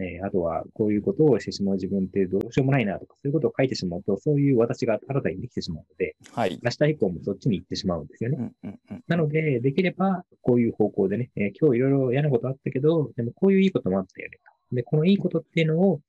[0.00, 6.58] えーあとはこういうことをしてしまう自分ってどうしようもないなとか、そういうことを書いてしまうと、そういう私が新たにできてしまうので、はい。
[6.62, 8.38] 明日以降もそっちに行ってしまうんですよね。
[8.38, 14.38] うんうんうんなので、できれば、こういう方向でね、えー今日いろいろ嫌なことあったけど、でもこういういいこともあったよね
[14.70, 14.76] と。
[14.76, 16.00] で、このいいことっていうのを、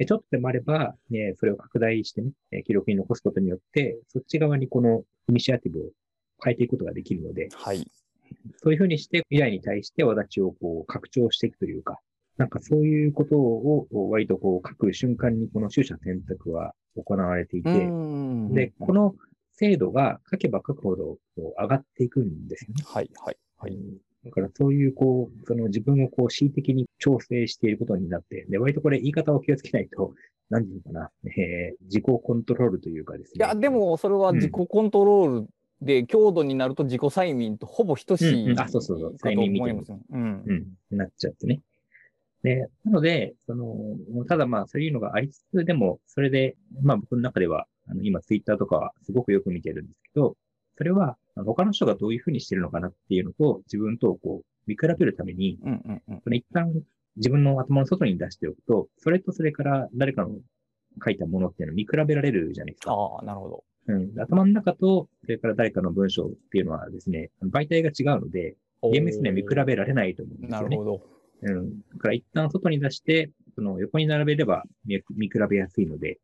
[0.00, 5.82] えーちょっとでもあれば、ね、それを拡大してね、えー記録に残すことによって、そっち側にこのイニシアティブを
[6.44, 7.86] 変えていくことができるので、はい。
[8.62, 11.98] そういうふうにして未来に対して私をこう拡張していくというか、
[12.38, 19.14] なんかそういうことを割とこう書く瞬間にこの取捨選択は行われていて、うんで、この
[19.54, 21.18] 精度が書けば書くほどこ
[21.58, 22.84] う上がっていくんですよね。
[22.86, 23.72] はいはいはい。
[23.72, 30.12] うんだからそういう、こう、その自分をこう、恣意的に調整していることになって、で、割とこれ言い方を気をつけないと、
[30.50, 33.46] 何て言うのかな、えー自己コントロールというかですね。
[33.46, 35.48] いや、でもそれは自己コントロール
[35.80, 40.00] で、強度になると自己催眠とほぼ等しいうんうんあそうそうそう催眠みたいなますね。
[40.10, 40.42] うん。
[40.90, 41.60] うん、なっちゃってね。
[42.42, 43.96] で、なので、その、
[44.28, 50.36] ただまあ、そういうのがありつつ、でも、それで、まあ僕の中では、あの、今ツイッターとかはすごくよく見てるんですけど、
[50.76, 56.20] それは、他の人がどういうふうにしてるのかなっていうのと、自分とこう、見比べるために、うんうんうん。
[56.22, 56.72] その一旦
[57.16, 60.30] 自分の頭の外に出しておくと、それとそれから誰かの
[61.04, 62.92] 書いたものっていうのを見比べられるじゃないですか。
[62.92, 63.64] ああ、なるほど。
[63.88, 68.56] うん、頭の中と、それから誰かの文章っていうのはですね、媒体が違うので、
[68.92, 70.76] 厳密には見比べられないと思うんですよね。
[70.76, 71.17] なるほど。
[71.42, 71.80] うん。
[71.80, 76.18] だから一旦外に出して、その横に並べれば見見比べやすいので、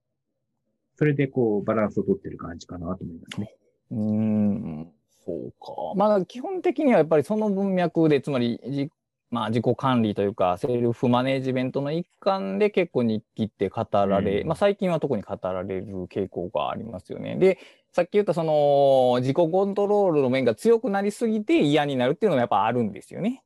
[0.96, 3.55] それでこうバランスを取ってる感じかなと思いますね。
[3.90, 4.92] うーん、
[5.24, 5.96] そうか。
[5.96, 8.90] まあ、基本的にはやっぱりその文脈で、つまり、じ
[9.31, 17.37] まあ、自己管理というか、セルフマネジメントの一環で結構日記って語られ、うんまあ、最近は特に語られる傾向がありますよね。
[17.37, 17.59] で、
[17.92, 23.42] さっき言ったその、自己コントロールの面が強くなりすぎて嫌になるっていうのもやっぱあるんですよね。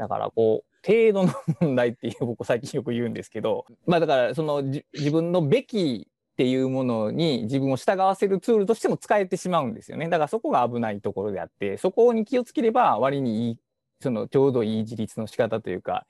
[0.00, 10.08] だから、こう、程度の問題っていう僕最近よく言うんですけど、まあだから、そのじ自分のべきっていうものに自分を従わせるツールとしても使えてしまうんですよね。
[10.08, 13.58] だからそこが危ないところであって、そこに気をつければ割にいい、
[14.00, 16.06] そのちょうどいい自立の仕方というか、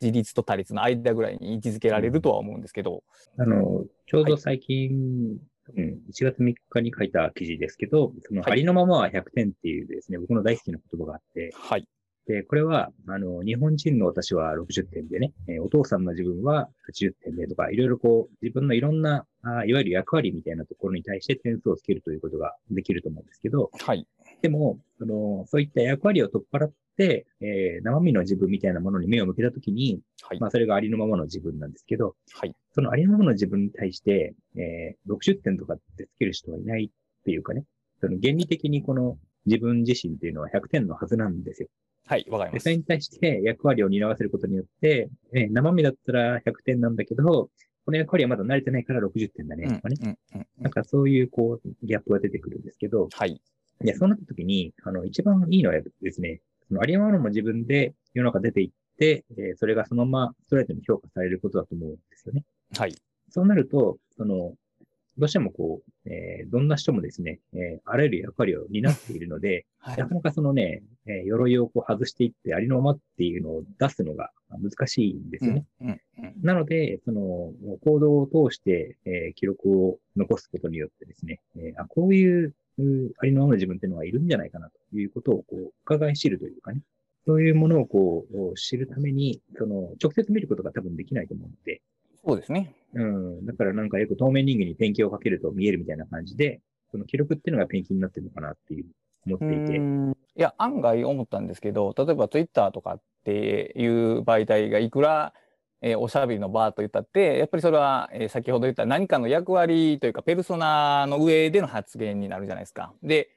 [0.00, 3.02] 自立と他立の間ぐらいに位置づけられるとは思うんですけど、
[3.36, 5.38] あの、ちょうど最近、
[5.76, 11.88] うん、1月3日に書いた記事ですけど、そのはいありのままは100点っていうですね、僕の大好きな言葉があって、はい。
[12.26, 24.06] で、これは、あの、日本人の私は60点でね、えーお父さんの自分は80点でとか、いろいろこう、自分のいろんな、あいわゆる役割みたいなところに対して点数をつけるということができると思うんですけど、はい。
[24.40, 30.46] でも、その、そういった役割を取っ払って、えー生身の自分みたいなものに目を向けたときに、はいま。
[30.46, 32.54] あ、それがありのままの自分なんですけど、はい。
[32.72, 37.64] そのありのままの自分に対して、えー60点とかってつける人はいないっていうかね、
[38.00, 41.68] その原理的にこの自分自身っていうのは100点のはずなんですよ。
[42.06, 42.26] はい。
[42.28, 42.76] わかりで、ますそれ。
[42.76, 50.18] に対して役割を担わせることによって、えー生身だったら100点なんだけど、この役割はまだ慣れてないから60点だね、とかね。
[50.58, 53.32] なんかそういうこう、ギャップが出てくるんですけど、はい。
[53.32, 62.44] いや、そうなった時に、あの、一番いいのはですね、そのありのままの自分で世の中出ていって、えーそれがそのままストレートに評価されることだと思うんですよね。
[62.76, 62.94] はい。
[63.30, 64.54] そうなると、その、
[65.16, 69.96] どうしてもこう、えーどんな人もですね、えーあらゆる役割を担っているので、はい。
[69.96, 75.66] なかなかそのね、えー鎧をこう外していってありのままっていうのを出すのが難しいんですよね。
[75.80, 76.34] うんうんうん。
[76.42, 77.52] なので、その、
[77.84, 82.54] 行動を通して、えー記録を残すことによってですね、えーあ、こういう、
[83.18, 86.80] ありのままの自分っていうのがいるんじゃないかなということを、こう、伺い知るというかね、
[87.26, 91.80] そういうものをこう、知るために、その、直接見ることが多分できないと思うので、
[92.26, 92.74] そうですね。
[92.94, 93.46] うん。
[93.46, 96.60] だからなんかよく透明人間にペンキをかけると見えるみたいな感じで、
[96.90, 98.86] その記録っていうのがペンキになってるのかなっていう、
[99.26, 99.76] 思っていて。
[100.36, 105.34] いや、案外思ったんですけど、例えばツイッターとかっていう媒体がいくら、
[105.80, 112.94] えーおしゃべりの場と言ったって、やっぱりそれは、えー先ほど言った何かの役割というか、ペルソナの上での発言になるじゃないですか。
[113.02, 113.30] で、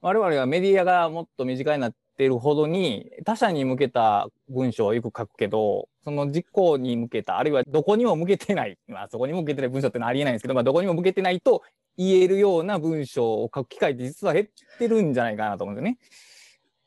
[0.00, 11.62] 我々はメディアがもっと身近になってるほどに、他者に向けた文章をよく書くけど、その実行に向けた、あるいはどこにも向けてない、まあそこにも向けてない文章ってのはありえないんですけど、まあどこにも向けてないと
[11.96, 15.98] 言えるような文章を書く機会って実は減ってるんじゃないかなと思うんですよね。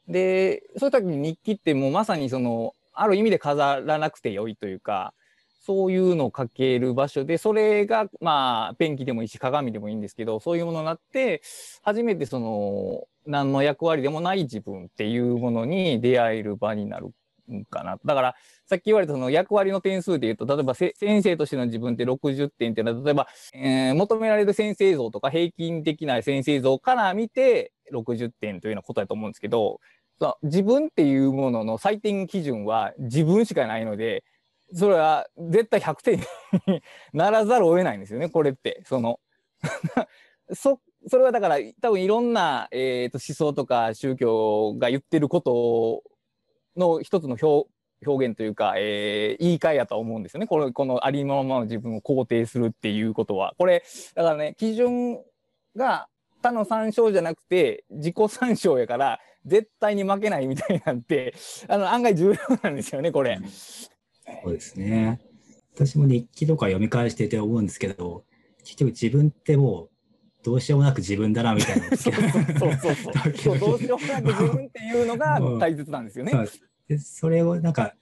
[0.08, 5.14] で、そういう時に日記ってもうまさにその、ある意味で飾らなくてよいというか、
[5.66, 11.42] そういうのを書ける場所で、それが、まあ、ペンキでもいいし、鏡でもいいんですけど、そういうものになって、
[11.82, 17.12] 初めてその、何の役割でもない自分っていうものに出会える場になる
[17.70, 17.98] かな。
[18.04, 18.36] だから、
[18.66, 29.80] さっき言われたその役割の点数で言うと、例えば先生としての自分って60点っていうのは、例えば、えー求められる先生像とか平均的な先生像から見て60点というようなことだと思うんですけど、
[30.20, 34.24] そう自分っていうものの採点基準は自分しかないので、
[34.74, 36.20] それは絶対100点
[36.68, 36.82] に
[37.14, 38.82] ならざるを得ないんですよね、これって。
[38.86, 39.20] その
[40.54, 46.04] そ それはだから多分いろんな、えー、と思想とか宗教が言ってること
[46.78, 47.70] の一つの表
[48.06, 50.48] 表現というか、えー言い換えやと思うんですよね。
[50.48, 53.54] これこのありのままの自分を肯定するっていうことは。
[53.58, 55.20] これだからね基準
[55.76, 56.08] が
[56.42, 61.34] 他の参照じゃなくて自己参照やから絶対に負けないみたいなんて
[61.68, 63.40] あの案外重要なんですよねこれ。
[64.44, 65.20] そうですね。
[65.74, 68.24] 私も日記とか読み返してて思うんですけど、
[68.60, 69.90] 結局自分ってもう
[70.46, 76.34] どうしようもなく自分だなみたいなそうそうそうそう どうしようもなく自分っていうのが大切なんですよね。
[76.88, 77.96] でそれをなんか、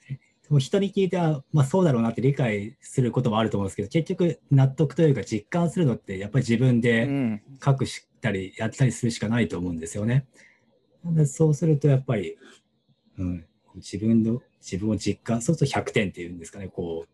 [0.60, 10.26] 人に聞いては、まあそうだろうなって理解することもあると思うんですけど、結局納得というか実感するのってやっぱり自分うでん、書くしたりやったりするしかないと思うんですよね。
[11.04, 12.36] なのでそうするとやっぱり、
[13.18, 17.13] うん、自分の、自分を実感、そうすると100点っていうんですかね、こう、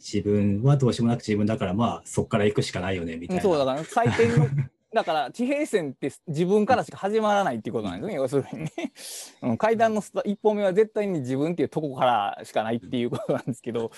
[0.00, 3.42] 自分はどうしようもなく自分だから、まあそこから行くしかないよね、みたいな。
[3.42, 4.48] そうだから採点の
[4.92, 8.58] だから地平線って自分からしか始まらないっていうことなんですね要するに。
[8.60, 8.72] ね、
[9.42, 13.92] うん、階段の一歩目は絶対に自分っていうとこからしかないっていうことなんですけど。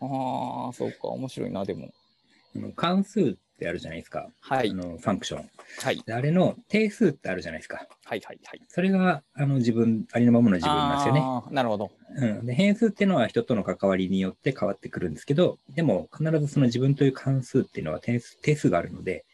[0.00, 1.92] ああそうか面白いなでも。
[2.76, 4.28] 関数ってあるじゃないですか。
[4.40, 5.48] はいあの、ファンクション。
[5.82, 7.76] はいであれの定数ってあるじゃないですか。
[7.76, 11.20] はいはいはいそれが、あの、自分、ありのままの自分なんですよね。
[11.22, 19.24] あーなるほどうん、で変数っていうのは人との関わりによって変わってくるんですけど、でも必ずその自分という関数っていうのは定数定数があるので、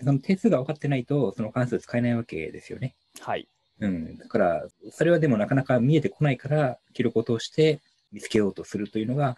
[0.00, 2.94] その定数が分かってないと、その関数使えないわけですよね。
[3.20, 3.48] はい
[3.80, 4.16] うん。
[4.16, 7.80] だから、それはでもなかなか見えてこないから、記録を通して
[8.12, 9.36] 見つけようとするというのが、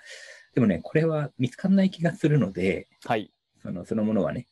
[0.55, 3.31] でもね、これは見つかんない気がするので、はい
[3.69, 4.47] その、そのものはね。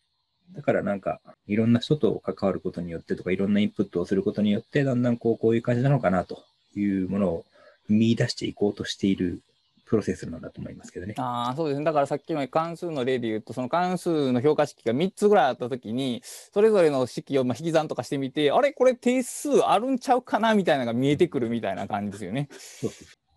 [0.54, 6.44] だからなんか、いろんな人と関わることによってとか、いろんなインプットをすることによって、だんだんこう、こういう感じなのかなと
[6.76, 7.44] いうものを
[7.88, 9.40] 見出していこうとしている
[9.86, 11.14] プロセスなんだと思いますけどね。
[11.16, 22.48] ああそうですねだからさっきの関数の例で言うとその関数の評価式が3つぐらいあった時にそれぞれの式をまあ引き算とかしてみてあれこれ定数あるんちゃうかなみたいなのが見えてくるみたいな感じですよね。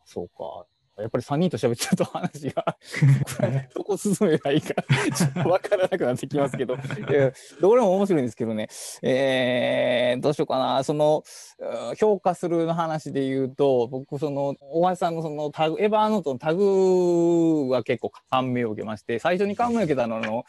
[0.06, 0.66] そうか。
[1.02, 2.78] やっぱり3人と喋ってると話が
[3.76, 4.74] どこ進めばいいか
[5.16, 6.78] ちょっと分からなくなってきますけど、
[7.62, 8.68] どれも面白いんですけどね、
[9.02, 11.24] えーどうしようかな、その
[11.60, 20.46] うん評価するの話で言うと、僕、その大橋さんのそのタグ、エヴァーノートのタグは結構感銘を受けまして、最初に感銘を受けたのはあの、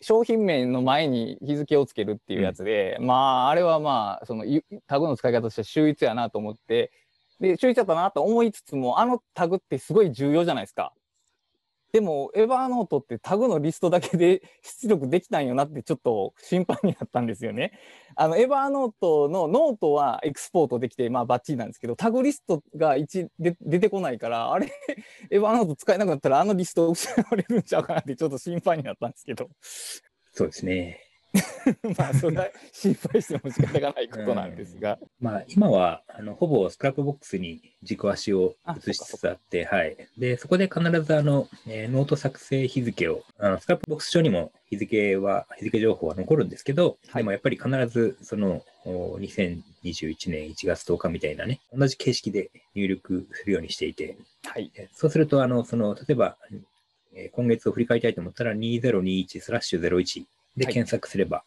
[0.00, 6.92] 商品名の前に日付をつけるっていうやつで、まあ、あれはまあ、そのゆタグの使い方としては秀逸やなと思って、
[7.40, 10.92] で、秀逸だったなと思いつつも、あのタグってすごい重要じゃないですか。
[11.92, 17.72] でも、 Evernote ってタグのリストだけで 出力できたんよなってちょっと心配になったんですよね。
[18.16, 24.66] あの、 Evernote のノートはエクスポートできて、まあバッチリなんですけど、タグリストが1で出てこないから、あれ、
[25.30, 29.48] Evernote 使えなくなったらあのリスト失われるんちゃうかなってちょっと心配になったんですけど。
[30.32, 31.05] そうですね。
[31.98, 34.98] まあ、それは心配しても仕方がないことなんですが。
[35.20, 39.96] まあ、今は、あの、ほぼ Scrapbox に軸足を移しつつあって、はい。
[40.18, 54.70] で、そこで必ず、あの、えーノート作成日付を、あの、 Scrapbox 上にも日付は、日付情報は残るんですけど、はいでもやっぱり必ず、その、お2021年1月10日みたいなね、同じ形式で入力するようにしていて、はい。
[54.76, 56.36] えそうすると、あの、その、例えば、
[57.14, 60.24] えー今月を振り返りたいと思ったら、2021スラッシュ01
[60.56, 61.44] ではい検索すれば、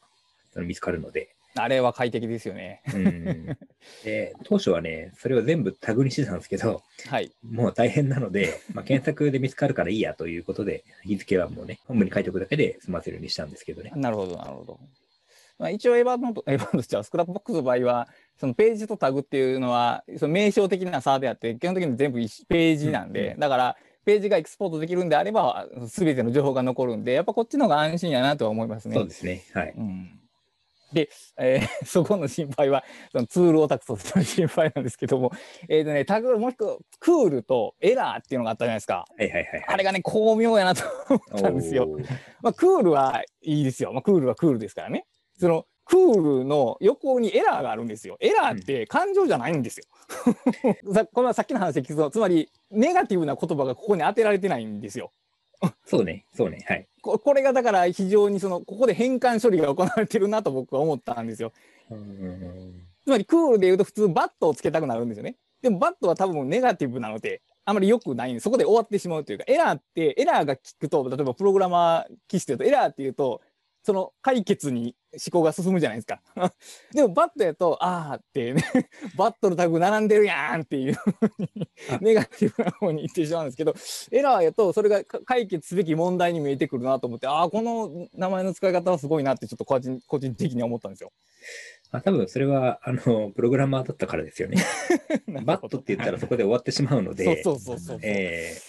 [0.55, 2.81] 見つかるので、あれは快適ですよね。
[2.93, 3.57] うん
[4.03, 7.31] で当初はね、それを全部タグにしてたんですけど、はい。
[7.41, 13.91] もう大変なので、まあ、検索で見つかるからいいやということで、日付はもうね、本文に書いておくだけで済ませるようにしたんですけどね。
[13.95, 14.79] なるほど、なるほど。
[15.57, 23.77] まあ、一応 Evernote、Evernote じゃ Scrapbox の場合は、そのページとタグっていうのは、その名称的な差であって、基本的に全部一ページなんで、うんうだから、
[24.09, 28.95] ページがエクスポートできるんであれば、すべての情報が残るんで、やっぱこっちの方が安心やなとは思いますね。
[28.95, 29.43] そうですね。
[29.53, 29.73] はい。
[29.77, 30.15] うん
[30.91, 31.07] で、
[31.37, 35.31] えー そこの心配は、そのツールオタクとしての心配なんですけども、
[35.67, 39.05] えっ、とね、タグ、もう一個、クールとエラーっていうのがあったじゃないですか。
[39.15, 39.65] はいはいはい、はい。
[39.67, 41.87] あれがね、巧妙やなと思ったんですよ。
[42.41, 43.93] まあ、クールはいいですよ。
[43.93, 45.05] まあ、クールはクールですからね。
[45.37, 48.15] その、クールの横にエラーがあるんですよ。
[48.19, 49.85] エラーって感情じゃないんですよ。
[50.93, 55.11] さこれはさっきの話で聞くと、つまりネガティブな言葉がここに当てられてないんですよ。
[55.85, 56.87] そうね、そうね、はい。
[57.01, 61.51] ここれがだから非常にそのここで変換処理が行われてるなと僕は思ったんですよ。
[61.89, 65.35] うんつまりクールで言うと普通バッドをつけたくなるんですよね。
[65.63, 73.41] でもバッドは多分ネガティブなので、あまり良くないんで、そこで終わってしまうというか、エラーって、エラーが聞くと、例えばプログラマー気質で言うと、エラーっていうと、
[73.89, 76.21] その解決に思考が進むじゃないですか。
[76.93, 78.63] でもバッドやと、あーってね、
[79.17, 80.95] バッドのタグ並んでるやんっていう
[81.99, 83.73] ネガティブな方に行ってしまうんですけど、
[84.11, 91.11] エラーやとそれがか解決すべき問題に見えてくるなと思って、ああ、この名前の使い方はすごいなってちょっと個人個人的に思ったんですよ。
[91.91, 94.57] あ多分それは、あの、プログラマーだったからですよね。
[95.43, 97.41] バットって言ったらそこで終わってしまうので、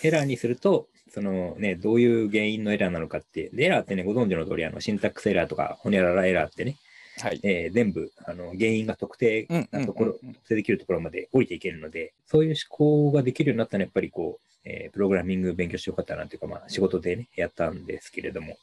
[0.03, 6.77] エラーにすると、そのね、どういう原因のエラーなのかって、でエラーってね、ご存知の通り、あの、シンタックスエラーとか、ホニャララエラーってね、
[7.18, 7.41] はい。
[7.43, 18.57] えー全部、あの、原因が特定うんなところ、特定できるところまで降りていけるので、そういう思考ができるようになったのは、やっぱりこう、えープログラミング勉強してよかったなっていうか、まあ、仕事でね、やったんですけれども、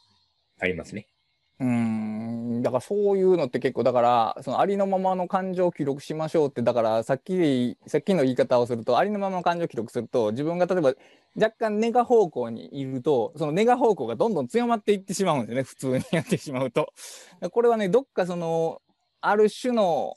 [0.60, 1.06] ありますね。
[1.60, 10.94] うんだからそういうのって結構だからそのありのままの感情を記録しましょうってだからさっきさっきの言い方をするとありのままの感情を記録すると自分が例えば
[11.36, 16.94] 若干ネガ方向にいるとそのネガ方向がどんどん強まっていってしまうんですよね普通にやってしまうと。
[17.52, 18.82] これはねどっかその
[19.22, 20.16] ある種の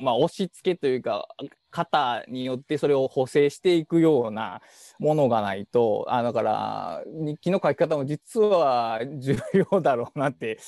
[0.00, 1.28] まあ押し付けというか
[1.70, 4.60] 型によってそれを補正していくような
[4.98, 9.38] ものがないとあだから日記の書き方も実は重
[9.70, 10.58] 要だろうなって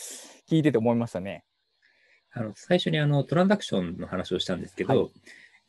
[0.48, 1.44] 聞いてて思いましたね。
[2.32, 5.10] あの、最初にあの、トランザクションの話をしたんですけど、はい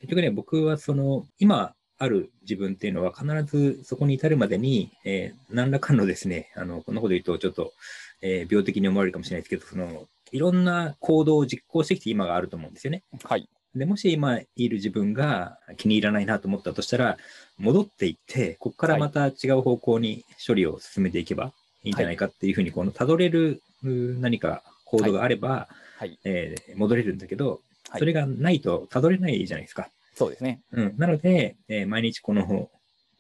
[0.02, 7.74] 結局ね、僕はその、今ある自分っていうのは必ずそこに至るまでに、えー何らかのですね、あの、こんなこと言うとちょっと、
[8.22, 13.04] えー病的に思われるかもしれないですけど、その、いろんな行動を実行してきて今があると思うんですよね。
[13.24, 13.48] はい。
[13.76, 17.18] で、もし今いる自分が気に入らないなと思ったとしたら、
[17.58, 21.54] 戻っていって、ここからまた違う方向に処理を進めていけば
[21.84, 25.68] いいんじゃないかっていうふうに、この辿れる何か行動があれば、
[25.98, 26.18] はい。
[26.24, 29.90] えー戻れるんだけど、はいそれがないと辿れないじゃないですか。
[30.16, 30.62] そうですね。
[30.74, 30.94] うん。
[30.98, 32.70] なので、えー毎日この、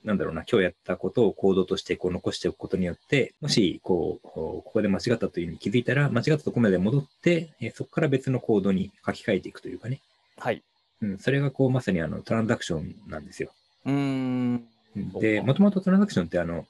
[0.03, 9.99] なんだろうな、今日やったことを行動としてこう残しておくことによって、もし、こう、ここで間違ったというふうに気づいたら、間違ったところまで戻って、えーそこから別の行動に書き換えていくというかね。
[10.37, 10.63] はい。
[11.01, 11.17] うん。
[11.17, 13.51] それがこう、まさにあの、トランザクションなんですよ。
[13.85, 14.65] うーん。
[15.19, 16.65] で、かもともとトランザクションってあの、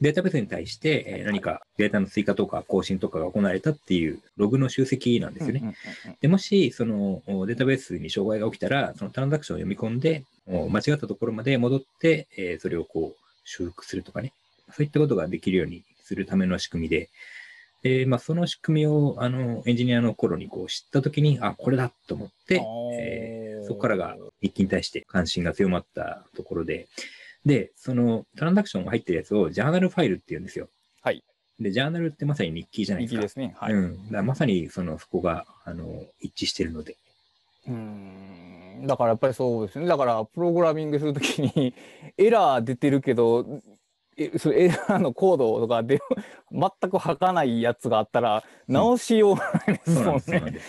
[0.00, 5.74] データベースに対して、えー何かデータの追加とか更新とかが行われたっていうログの集積なんですよね。
[6.20, 14.32] で、もし、そのおデータベースに障害が起きたら、そのトランザクションを読み込んで、お間違ったところまで戻って、えーそれをこう、修復するとかね。
[14.70, 17.08] そういったことができるようにするための仕組みで、
[17.82, 22.62] で、まあ、その仕組みを、あの、エンジニアの頃にこう知ったときに、あ、これだと思って、
[22.98, 26.88] えーそこからが日記に対して関心が強まったところで、
[27.48, 30.68] で、そのトランザクションが入ってるやつをジャーナルファイルって言うんですよ。
[31.00, 31.24] はい。
[31.58, 33.16] で、ジャーナルってまさに日記じゃないですか。
[33.16, 33.54] 日記ですね。
[33.58, 33.72] はい。
[33.72, 34.12] うん。
[34.12, 36.98] だまさにその、そこが、あの、一致してるので。
[37.66, 39.86] うーんだからやっぱりそうですね。
[39.86, 41.74] だからプログラミングするときに
[42.18, 43.62] エラー出てるけど、
[44.16, 46.00] えそれエラーのコードとかで
[46.52, 50.60] 全く吐かないやつがあったら直しようがないですもんね。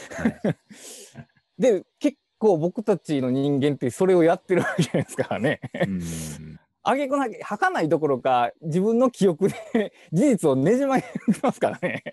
[1.59, 5.59] で、結構僕たちの人間ってそれをやってるわけじゃないですからね。
[5.87, 6.48] うん。
[6.83, 11.09] あげくなき、吐かないどころか、自分の記憶で 事実をねじ曲げて
[11.43, 12.03] ますからね。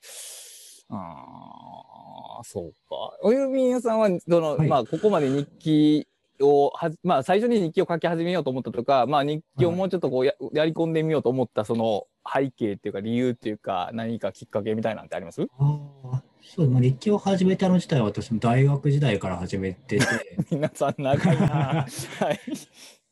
[0.89, 3.17] ああ、そうか。
[3.21, 6.07] おゆみん屋さんは、その、はいまあ、ここまで日記
[6.41, 15.41] をはじ、まあ、最初に日記を書き始めようと思ったとか、まあ、日記をもうちょっとこうや、やり込んでみようと思った、その背景っていうか、理由っていうか、何かきっかけみたいなんてあります？
[15.59, 15.79] あ
[16.13, 20.05] あ、そう、まあ、日記を始めたの自体は私も大学時代から始めてて、
[20.51, 21.47] 皆さん長いな。
[21.49, 21.85] は
[22.31, 22.39] い。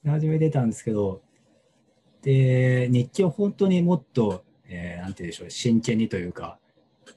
[0.05, 1.21] 始めてたんですけど、
[2.21, 6.59] で、日記を本当にもっと、えーなんて言うんでしょう、真剣にというか、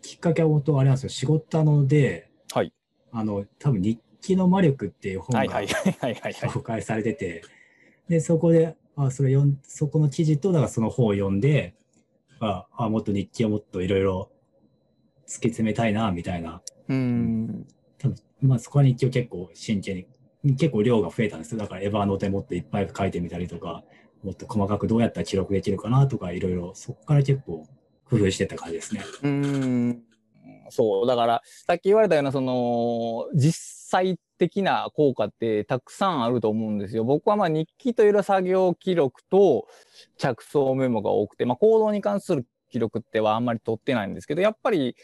[0.01, 2.73] きっかけは本当あれなんですよ、仕事なので、はい。
[3.13, 6.33] あの、多分日記の魔力っていう本がはいはいはいはいはい。
[6.33, 7.43] 紹介されてて、
[8.09, 11.75] で、そこで、あ、それ読ん、そこの記事と、だからその本を読んで、
[12.41, 14.31] あ、あもっと日記をもっといろいろ
[15.27, 16.63] 突き詰めたいな、みたいな。
[16.89, 17.67] うーん。
[17.99, 20.07] 多分まあそこは日記を結構真剣に、
[20.45, 21.59] 結構量が増えたんですよ。
[21.59, 23.85] だからエヴァーノートにもっといっぱい書いてみたりとか、
[24.23, 27.67] もっと細かくどうやったら記録できるかなとか、いろいろそこから結構
[28.09, 29.03] 工夫してた感じですね。
[29.23, 30.03] うん
[30.71, 37.05] そう、だから、さっき言われたような、その、実際的な効果ってたくさんあると思うんですよ。
[37.05, 39.69] 僕はまあ日記という作業記録と
[40.17, 44.97] 着想メモが多くて、まあ行動に関する記録ってはあんまり取ってないんですけど、やっぱり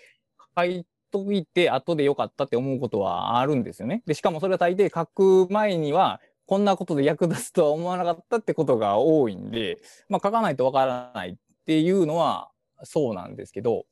[0.57, 4.03] 書いといて後でよかったって思うことはあるんですよね。
[4.07, 9.79] でしかもそれは大抵書く前にはこんなことで役立つとは思わなかったってことが多いんで、
[10.09, 11.35] まあ、書かないとわからないっ
[11.67, 12.51] ていうのは
[12.85, 13.85] そうなんですけど、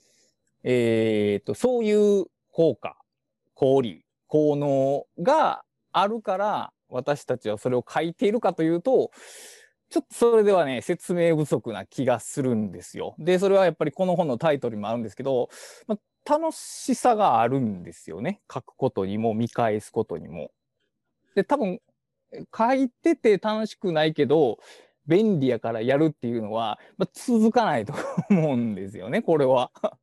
[0.62, 2.96] えー、とそういう効果
[3.54, 9.10] 効利効能があるから私たちはそれを書いているかというと
[9.90, 13.14] ちょっとそれではね説明不足な気がするんですよ。
[13.18, 15.48] でそれはやっぱりこの本のタイトルにもあるんですけど、
[15.86, 15.98] まあ、
[16.28, 20.50] 楽しさがあるんですよね書くことにも見返すことにも。
[21.34, 21.80] で多分
[22.56, 24.58] 書いてて楽しくないけど
[25.06, 27.94] 便利やからやるっていうのは、まあ、続かないと
[28.30, 29.70] 思うんですよねこれは。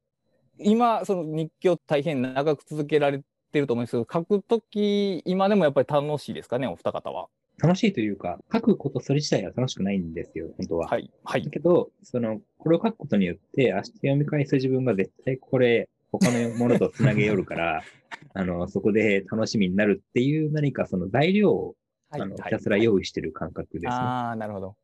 [0.60, 3.22] 今その日記を大変長く続けられ
[3.52, 7.28] てると思うんですけど書くとき今でもやっぱり楽しいですかねお二方は？
[7.60, 10.88] 楽しいというか、書くことそれ自体は楽しくないんですよ、本当は。
[10.88, 11.12] はい。
[11.24, 11.52] はいだ。
[11.52, 15.90] けど、その、これを書くことによって、明日読み返す自分が絶対これ、
[16.20, 17.84] 他のものとつなげよるから、
[18.34, 21.76] あの、そこで楽しみになるっていう何かその材料を、
[22.10, 23.90] はいあの、ひたすら用意してる感覚ですね。
[23.92, 24.76] ああ、なるほど。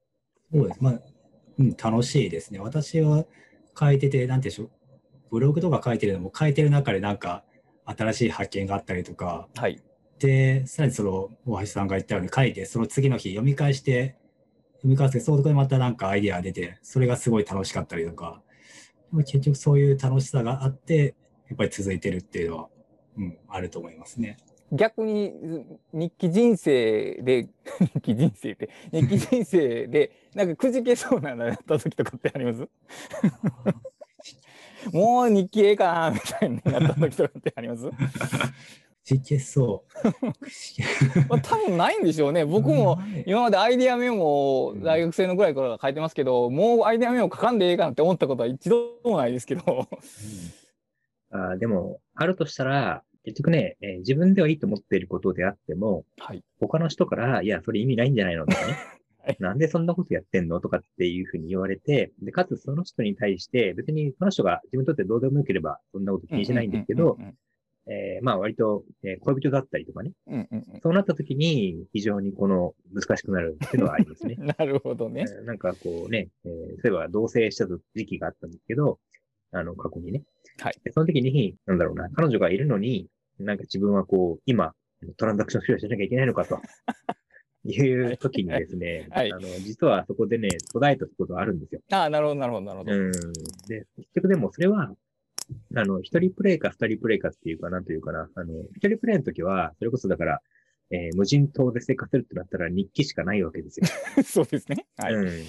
[0.52, 0.84] そうです。
[0.84, 1.02] まあ、
[1.60, 2.60] うん、楽しいですね。
[2.60, 3.26] 私は
[3.80, 4.70] 書いてて、なんていうんでしょう。
[5.32, 7.44] ブログとか書いてるのも、書いてる中でなんか、
[7.86, 9.80] 新しい発見があったりとか、はい。
[10.20, 14.16] で、さらにその、大橋さんが言ったように書いて、その次の日読み返して、
[14.78, 18.42] 読み返して、そこでまたなんかアイディアが出て、それがすごい楽しかったりとか、
[19.12, 21.16] まあ結局そういう楽しさがあって、
[21.50, 22.68] やっぱり続いてるっていうのは、
[23.18, 24.38] うん、あると思いますね。
[24.72, 25.34] 逆に
[25.94, 27.48] 日記人生で
[27.96, 32.68] 日記人生って日記人生でなんかくじけそうなのやった時とかってあります？
[34.94, 37.90] もう日記ええかなみたいになった時とかってあります？
[39.16, 40.08] いけそう。
[41.30, 42.46] まあ多分ないんでしょうね。
[42.46, 49.88] 僕もはい今までアイデアメモを大学生のぐらいから書いてますけどもうアイデアメモ書かんでええかなって思ったことは一度もないですけど。
[51.32, 56.44] あーでも、あるとしたら、結局ね、えー自分ではいいと思っていることであっても、はい。
[56.60, 58.74] 他の人から、いや、それ意味ないんじゃないのとかね。
[59.20, 59.38] はい。
[59.40, 67.36] なんでそんなことやってんのとかっていうふうに言われて、で、かつその人に対して、別にその人が自分にとってどうでもよければ、そんなこと気にしないんですけど、うん
[67.92, 70.12] えーまあ割と、えー恋人だったりとかね。
[70.28, 74.46] うんうんうんそうなった時に、非常にこの難しくなるっていうのはありますねうん。
[74.58, 79.00] なるほどねえーなんかこうね、えーそういえば同棲した時期があったんですけど、
[79.52, 80.24] あの、過去にね。
[80.60, 83.08] はいでその時に、なんだろうな、彼女がいるのに、
[83.40, 84.74] なんか自分はこう、今、
[85.18, 86.60] トランザクション処理をしなきゃいけないのかと。
[87.66, 91.82] いう時にですね、はいあの、実はそこでね、途絶えたことがあるんですよ。
[91.92, 93.12] ああなるほどなるほどなるほど、うん。
[93.68, 94.94] で、結局でもそれは、
[95.76, 100.42] あの、一人プレイか二人プレイかっていうかなんというかな、あの、一人プレイの時は、それこそだから、
[100.92, 103.86] えー無人島で生活するってなったら日記しかないわけですよ。
[104.26, 105.44] そうですねはい、うん。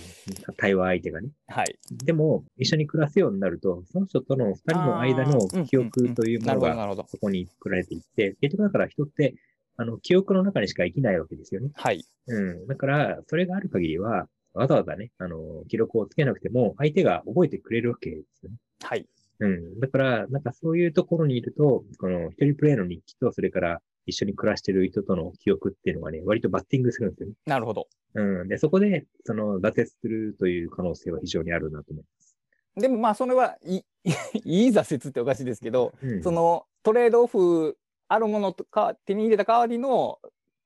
[0.59, 1.31] 対話相手がね。
[1.49, 9.35] はいでも、一緒に暮らすようになると、その人との二人の間の記憶というものがなるほどそこに作られていって、結局だから人って、
[9.77, 11.71] あの、記憶の中にしか生きないわけですよね。
[11.73, 12.67] はいうん。
[12.67, 18.57] だから、それがある限りは、わざわざね、あの、記録をつけなくても、相手が覚えてくれるわけですよね。
[18.83, 19.07] はい
[19.41, 19.81] うん。
[19.81, 27.35] だから、なんかそういうところにいると、この一人プレイの日記と、それから一緒に暮らしてる人との記憶っていうのがね、割とバッティングするんですよね。
[27.47, 28.49] なるほどうん。
[28.49, 32.37] で、そこで、その、挫折するという可能性は非常にあるなと思います。
[32.77, 33.79] でもまあそれはい
[34.45, 36.23] いい挫折っておかしいですけど、うん。
[36.23, 37.77] そのトレードオフ
[38.09, 40.19] あるものとか手に入れた代わりの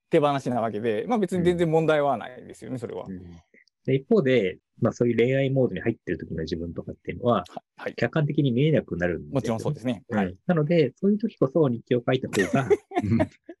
[0.09, 3.05] 手放しなわけで、まあ別に全然問題はないですよね、それは。
[3.07, 3.21] うん
[3.85, 7.95] で一方で、まあそういう恋愛モードに入ってる時の自分とかっていうのは、ははい。
[7.95, 10.03] 客観的に見えなくなるんですよ、もちろんそうですね。
[10.09, 10.35] うんはい。
[10.47, 12.69] なので、そういう時こそ日記を書いた方が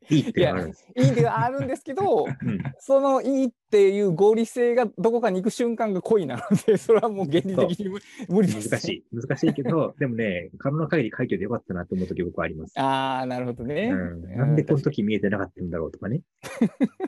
[0.09, 0.87] いいっていうのがあるんです。
[0.95, 7.99] いいではあるんですけど、うんそのいいっていう合理性がどこかに行く瞬間が恋なので、それはもう原理的に無
[8.29, 8.69] 無理です。
[8.69, 9.03] 難しい。
[9.11, 12.79] 難しいけど、 でもね、可能な限り書いててよかったなと思う時僕はあります。
[12.79, 13.89] ああ、なるほどね。
[13.91, 16.21] うん、なんでこの時見えてなかったんだろうとかね。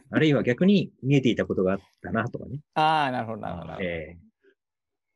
[0.10, 2.60] あるいは逆に見えていたことがあったなとかね。
[2.74, 3.86] ああ、なるほど、なるほどなる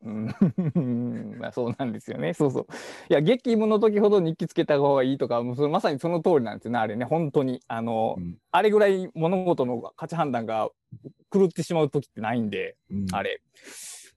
[0.03, 2.33] うん まあそうなんですよね。
[2.33, 2.67] そうそう。
[3.09, 7.61] いや、激務の時ほど日記つけた方がいいとか、もうそれまさにその通りなんですよね、あれね、本当に。
[7.67, 10.69] あの、うんあれぐらい物事の価値判断が
[11.31, 13.41] 狂ってしまう時ってないんで、うんあれ。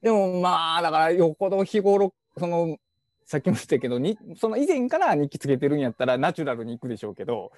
[0.01, 2.79] でもまあ、だからよっぽど日頃、その、
[3.27, 7.53] さっきも言ったけど、にその以前から日記つけてるんやったらナチュラルに行くでしょうけど、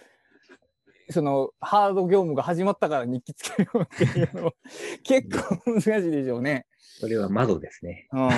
[1.11, 4.53] そのハード業務が始まったから日記つけるっていうのは
[5.05, 6.67] 結構難しいでしょうね。
[6.99, 8.09] ーそれは窓ですね。
[8.13, 8.29] うん。
[8.29, 8.37] だ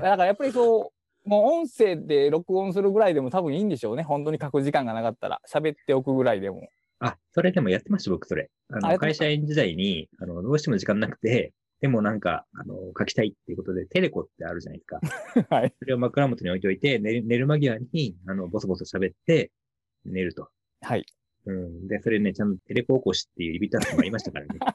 [0.00, 0.92] からやっぱりそ
[1.24, 4.02] う、もう音声で録音するぐらいでも多分いいんでしょうね。
[4.02, 5.40] 本当に書く時間がなかったら。
[5.48, 6.68] 喋っておくぐらいでも。
[7.00, 8.50] あ、それでもやってました、僕それ。
[8.70, 15.00] あの、会社員時代に、あの、どうしても時間なくて、でもなんか、あの、書きたいっていうことで、テレコってあるじゃないですか。
[15.54, 15.74] はい。
[15.78, 19.52] それを枕元に置いておいて、寝る寝る間際に、あの、ボソボソ喋って、
[20.04, 20.48] 寝ると。
[20.80, 21.06] はい。
[21.48, 21.88] うん。
[21.88, 24.58] で、それね、ちゃんとテレコ起こしっていうリピーターもありましたからね。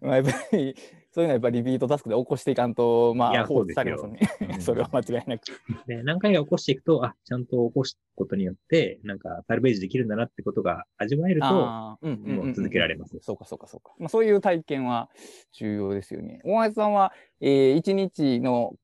[0.00, 0.74] まあ、やっぱり、
[1.12, 4.18] そういうのはやっぱりリピートタスクで起こしていかんと、まあ、放置されますね。
[4.52, 5.44] うん それは間違いなく。
[5.86, 13.16] で、何回か起こしていくと、あ、ちゃんと起こすことによって、なんか、サルベージできるんだなってことが味わえると、うんうんうんうんもう続けられます。
[13.20, 13.94] そうか、そうか、そうか。
[13.98, 15.08] まあ、そういう体験は
[15.52, 16.40] 重要ですよね。
[16.44, 18.74] 大橋さんは、えー、一日の、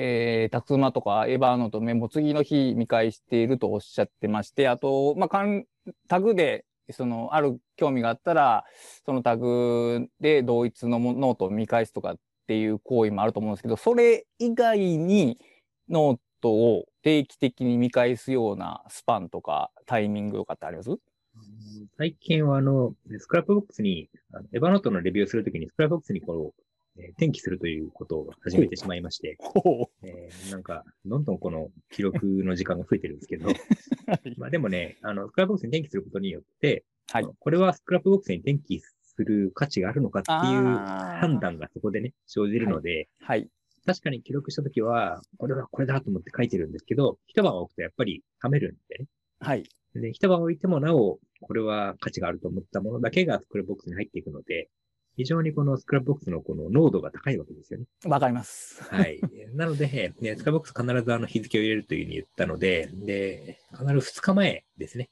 [0.00, 5.64] えー、タスクマとか Evernote メモ、次の日見返しているとおっしゃってまして、あと、まあ、かん
[6.06, 8.64] タグで、その、ある興味があったら、
[9.04, 15.36] そのタグで同一のノートを見返すとかっていう行為もあると思うんですけど、それ以外に
[15.88, 20.90] ノートを定期的に見返すようなスパンとかタイミングとかってあります？
[21.96, 24.08] 最近はあの、スクラップボックスに、
[24.52, 26.62] エヴァノ te のレビューをするときに Scrapbox にこう、
[26.98, 33.48] えー転記するということを始めてしまいまして、ほえーなんか、どんどんこの記録の時間が増えてるんですけど、
[34.36, 37.26] まあでもね、あの、 Scrapbox に転記することによって、はい。
[37.38, 43.48] これは Scrapbox に転記する価値があるのかっていう判断がそこでね、生じるので、はい。
[43.86, 49.06] 確かに記録したときは、これはこれだと思って書いてるんですけど、一晩置くとやっぱり冷めるんでね。
[49.40, 49.64] はい。
[49.94, 54.68] で、一晩置いてもなお、これは価値があると思ったものだけが Scrapbox に入っていくので、
[55.18, 57.86] 非常にこの Scrapbox のこの濃度が高いわけですよね。
[58.06, 58.84] わかります。
[58.88, 59.20] はい。
[59.52, 65.10] なので、ね、 Scrapbox 必ずあの日付を入れるというふうに言ったので、で、必ず2日前ですね。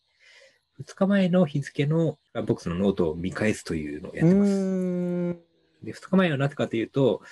[0.80, 4.52] 2日前の日付の Scrapbox のノートを見返すというのをやってます。
[4.52, 5.32] ん。
[5.82, 7.22] で、2日前はなぜかというと、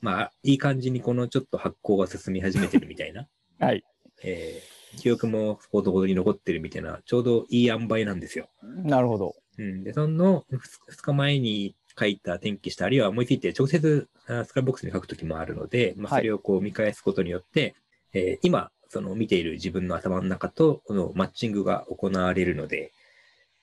[0.00, 3.28] まあ、いい感じにこのちょっと発酵が進み始めてるみたいな。
[3.60, 3.84] はい。
[4.24, 8.48] えー記憶もほどほどに残ってるみたいな、ちょうどいい塩梅なんですよ。
[8.62, 9.34] なるほど。
[9.58, 9.84] うん。
[9.84, 17.74] で、その2日前に書いた、転記した、あるいは思いついて直接あ Scrapbox に書くときもあるので、まあ、はいそれをこう見返すことによって、
[18.12, 22.92] えー今、その見ている自分の頭の中とこのマッチングが行われるので、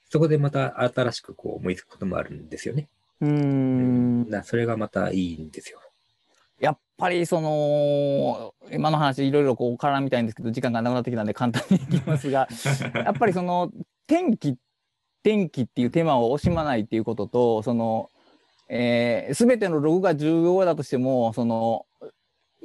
[0.09, 2.87] そこでまた新しくこう思いつくこともあるんですよね。
[3.21, 4.29] うーん。
[4.29, 5.79] なそれがまたいいんですよ。
[6.59, 12.47] やっぱりその、今の話いろいろこう絡みたいんですけど、時間がなくなってきたんで簡単にいきますが、
[12.95, 13.71] やっぱりその、
[14.07, 14.55] 天気、
[15.23, 18.09] 天気っていうテーマを惜しまないっていうことと、その、
[18.75, 21.85] えー、全てのログが重要だとしても、その、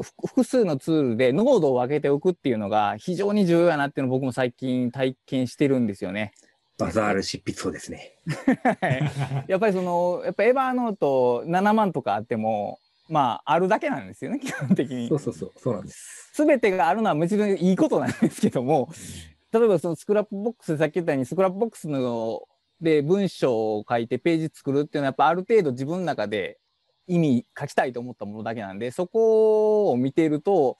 [0.00, 6.32] ふ複数のツールで濃度を分けておくっていうのが非常に重要やなっていうのを僕も最近体験してるんですよね。
[6.78, 8.12] バザール執筆そうですね。
[9.48, 12.78] やっぱりその、やっぱ Evernote 7万とかあっても、
[13.10, 15.18] まあ、あるだけなんですよね、基本的にそう。
[15.18, 16.30] そうそう、そうなんです。
[16.32, 18.88] すべてがあるのはもちろんいいことなんですけども、
[19.52, 22.48] 例えばその Scrapbox、さっき言ったように Scrapbox の
[22.80, 26.58] で文章を書いてページ作るっていうのはやっぱある程度自分の中で
[27.08, 30.76] 意味書きたいと思ったものだけなんで、そこを見ていると、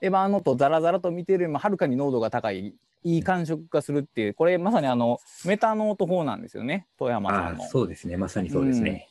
[0.00, 2.74] エヴァーノートザラザラと見ているよりもはるかに濃度が高い、
[3.04, 7.64] いい感触がするっていう、これまさにあの、メタノート法なんですよね、富山さんの。
[7.64, 8.16] そうですね。
[8.16, 9.08] まさにそうですね。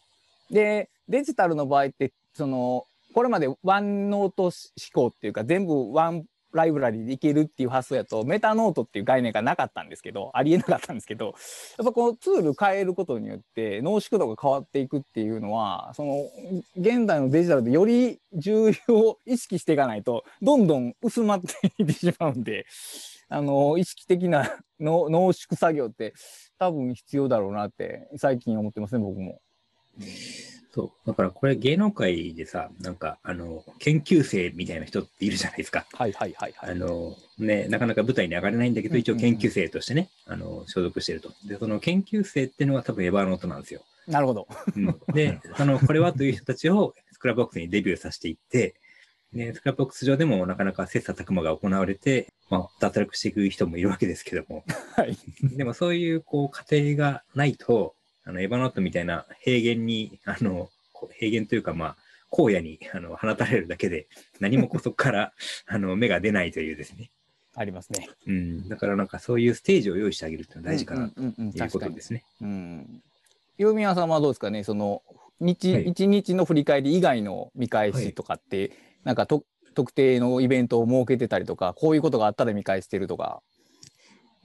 [0.49, 4.51] で、デジタルの場合って、その、これまでワンノート思
[4.93, 6.23] 考っていうか、全部ワン
[6.53, 11.31] ライブラリでいけるっていう発想やと、メタノートっていう概念がなかったんですけど、ありえなかったんですけど、や
[11.83, 16.25] っぱこのツール変えることによって、濃縮度が変わっていくっていうのは、その、
[16.77, 22.65] 現代のデジタルでより重要を意識していかないと、どんどん薄まっていってしまうんで、
[23.29, 26.13] あの、意識的な濃濃縮作業って
[26.59, 29.39] 多分必要だろうなって最近思ってますね、僕も。
[30.73, 31.07] そう。
[31.07, 35.85] だからこれ芸能界でさ、なんか、あの、研究生みたいな人っているじゃないですか。
[35.93, 36.71] はいはいはいはい。
[36.71, 41.33] あの、ね、なかなか舞台に上がれないんだけど、うん一応研究生としてね、あの、所属してると。
[41.45, 43.81] で、その研究生っていうのは多分エヴァーノートなんですよ。
[44.07, 44.47] なるほど。
[44.75, 48.75] うん、で、その、これはという人たちを Scrapbox にデビューさせていって、
[49.33, 54.63] ね、 Scrapbox 上でもなかなか切磋琢磨が行われて、まあ、脱落していく人もいるわけですけども、
[54.95, 55.17] はい。
[55.55, 60.69] でもそういう、こう、過程がないと、あの、 Evernote みたいな平原に、あの、
[61.17, 61.97] 平原というか、まあ、
[62.31, 64.07] 荒野に、あの、放たれるだけで、
[64.39, 65.33] 何もそこから、
[65.67, 67.09] あの、芽が出ないというですね。
[67.55, 68.07] ありますね。
[68.27, 68.69] うん。
[68.69, 72.23] だからなんかそういうステージを用意してあげるっていうのは大事かなとうんうんうんうんいうことですね。
[72.41, 73.03] うん。
[73.57, 74.63] ユーミヤさんはどうですかね？
[74.63, 75.03] その、
[75.41, 78.71] 日、はい一日の振り返り以外の見返しとかって、
[79.03, 79.43] なんかと
[79.73, 83.41] 特定のイベントを設けてたりとか、こういうことがあったら見返してるとか。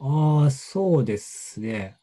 [0.01, 1.97] ああ、そうですね。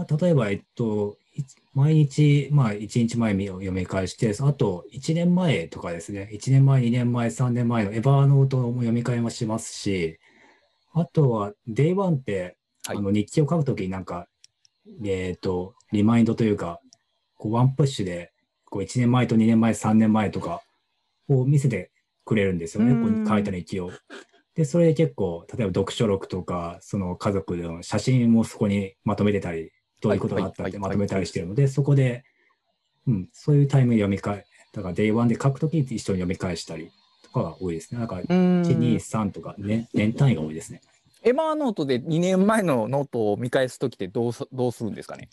[0.00, 1.42] まあ、例えば、えっと、い
[1.74, 10.18] 毎日、まあ、1日前を読み返して、あと1年前とかですね、1年前、2年前、3年前のエヴァーノートも読み返もしますし、
[10.94, 12.96] あとは、 Day One って、はい。
[12.96, 14.26] あの日記を書くときになんか、
[15.04, 16.80] えっと、リマインドというか、
[17.36, 18.32] こうワンプッシュで、
[18.64, 20.62] こう1年前と2年前、3年前とか
[21.28, 21.90] を見せて
[22.24, 23.02] くれるんですよね、うん。
[23.02, 23.90] ここに書いた日記を。
[24.54, 29.70] で、それで結構、例えば読書録とか、その家族の写真もそこにまとめてたり、
[30.00, 32.24] どういうことがあったってまとめたりしてるので、そこで、
[33.06, 36.90] うん、そういうタイムで読み返、だから Day1 で書くときに一緒に読み返したり
[37.22, 37.98] とかが多いですね。
[37.98, 40.80] なんか1、2、3とか、ね、年単位が多いですね。
[41.22, 45.28] Evernote で2年前のノートを見返すときってどうすどうするんですかね？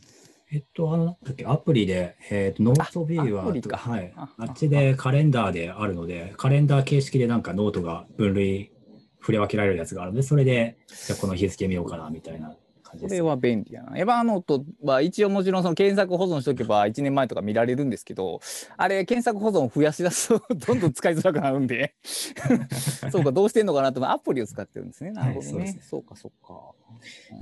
[0.49, 4.29] えっと、あの、アプリで、えっと、ノートビューあアプリかは、はいあ。
[4.37, 8.71] あっちでカレンダーであるので、カレンダー形式でなんかノートが分類、
[9.19, 12.55] 振り分けられるやつがあるので、それで、じゃあこの日付見ようかな、みたいな感
[12.97, 13.11] じです。
[13.11, 13.97] これは便利やな。
[13.97, 18.41] Evernote は一応もちろんその検索保存しておけば1年前とか見られるんですけど、
[18.75, 21.95] あれ検索保存を増やし出すとどんどん使いづらくなるんで、
[23.11, 25.11] そうか、どうしてんのかなとアプリを使ってるんですね。
[25.11, 25.57] なるほどね。
[25.57, 26.73] はいそうそうか、そうか。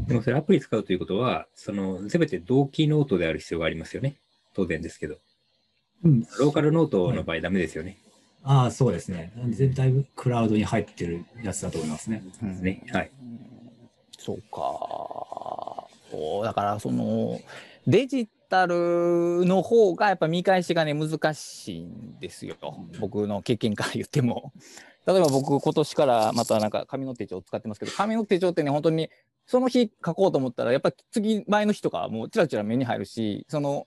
[0.08, 4.16] でもそれアプリ使うということは、その、すべて同期ノートである必要がありますよね。
[4.53, 5.18] 当然ですけど。
[6.03, 6.22] うん。
[6.39, 7.97] ローカルノートの場合ダメですよね。
[8.43, 9.32] ああ、そうですね。
[9.49, 12.24] 全体クラウドに入ってるやつだと思いますね。
[12.41, 12.84] ですね。
[12.91, 13.12] はい。
[13.22, 13.56] うん
[14.26, 15.24] そうか。
[16.43, 17.39] だからその
[17.88, 22.56] デジタルの方がやっぱ見返しがね難しいんですよ。
[22.99, 24.53] 僕の経験から言っても。
[25.06, 29.12] 例えば僕今年からまたなんか紙の手帳を使ってますけど紙の手帳ってね本当に
[29.45, 33.86] その日書こうと思ったらやっぱ次前の日とかはもうちらちら目に入るしその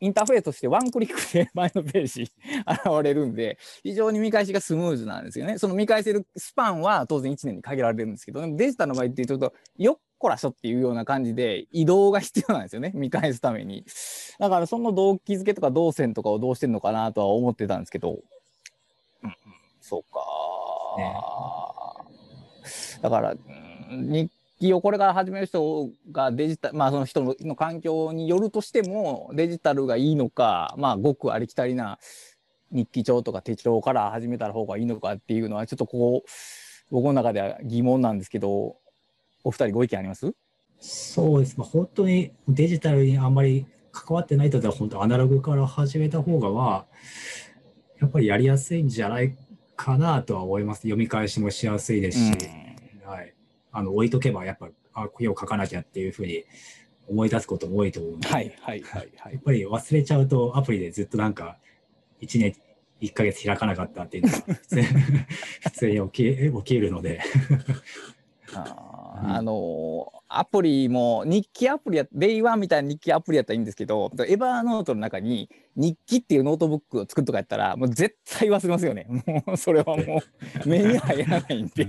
[0.00, 2.22] インターフェースとしてワンクリックで前のページ
[2.66, 5.56] 現れるんで非常に見返しがスムーズなんですよね。
[5.56, 12.92] その見返せるスパンは当然1年に限られるんですけど、デジタルの場合ってちょっとよっこらしょっていうような感じで移動が必要なんですよね。
[12.96, 13.84] 見返すために。
[14.38, 18.20] だからその動機づけとか動線とかをどうしてるのかなとは思ってたんですけど、
[19.22, 19.34] うんうん、
[19.82, 20.20] そうか、
[23.02, 23.38] だから、うん
[23.90, 31.98] 日記をこれから始める人がデジタル、まあその人のの環境によるとしてもデジタルがいいのか、まあごくありきたりな
[32.72, 36.28] 日記帳とか手帳から始めた方がいいのかっていうのはちょっとこう
[36.90, 38.76] 僕の中では疑問なんですけど
[39.44, 40.32] お二人ご意見あります？
[40.80, 41.56] そうです。
[41.58, 46.86] まあ、本当にデジタルにあんまり関わってない人だったら、本当アナログから始めた方がは、
[48.00, 49.36] やっぱりやりやすいんじゃない
[49.76, 50.82] かなとは思います。
[50.82, 52.32] 読み返しもしやすいですし、
[53.04, 53.34] はい。
[53.72, 56.44] あの、置いとけば、やっぱ、あ、絵を描かなきゃっていうふうに
[57.08, 61.58] 思い出すことも多いと思うんで、はいはいはいはいやっぱり忘れちゃうと、アプリでずっとなんか、
[62.20, 62.54] 1年、
[63.00, 64.82] 1ヶ月開かなかったっていうのが普通
[65.62, 67.20] 普通に起き起きるので、
[68.54, 79.06] ああのーアプリも日記アプリや Day One みたいな日記アプリやったらいいんですけど Evernote の中に日記っていうノートブックを作るとかやったらもう絶対忘れますよね。
[79.46, 80.22] もうそれはも
[80.64, 81.88] う 目に入らないんで。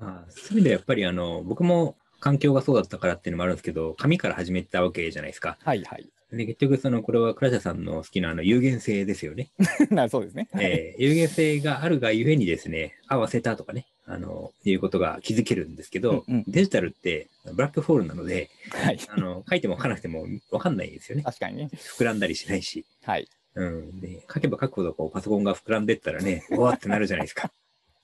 [0.00, 5.56] あそういう意味ではやっぱりあの、僕も環境がそうだったからっていうのもあるんですけど、紙から始めたわけじゃないですか。
[5.62, 6.08] はいはい。
[6.30, 9.50] で、結局その、これは倉下さんの好きなあの有限性ですよね。
[9.90, 21.24] なそうですね、えー有限性があるがゆえにですね、あ、忘れたとかね、あの、いうことが気づけるんですけど、うんうんデジタルってブラックホールなので、はいあの、書いても書かなくてもわかんないですよね。
[21.24, 22.84] 確かにね膨らんだりしないし。
[23.04, 24.00] はいうん。
[24.00, 27.52] で、書けば書くほどこうパソコンが膨らんでったらね、 おわってなるじゃないですか。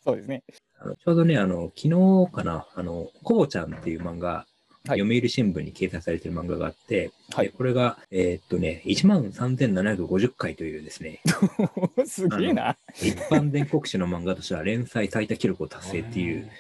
[0.05, 0.43] そうですね
[0.79, 4.47] あのちょうどね、あの、昨日かな、あの、コボちゃんっていう漫画、
[4.87, 5.01] はい。
[5.01, 7.47] 読売新聞に掲載されてる漫画があって、はい。
[7.47, 11.21] でこれが、えーっとね、1万3750回というですね、
[12.07, 12.77] すげえな。
[12.97, 16.51] 一般全国紙の漫画としては連載最多記録を達成っていう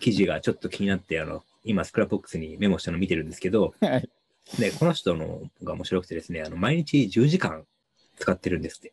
[0.00, 4.08] 記事がちょっと気になって、あの、今、 Scrapbox にメモしたの見てるんですけど、はい。
[4.58, 7.64] で、この人のが面白くてですね、あの、毎日10時間
[8.18, 8.92] 使ってるんですって。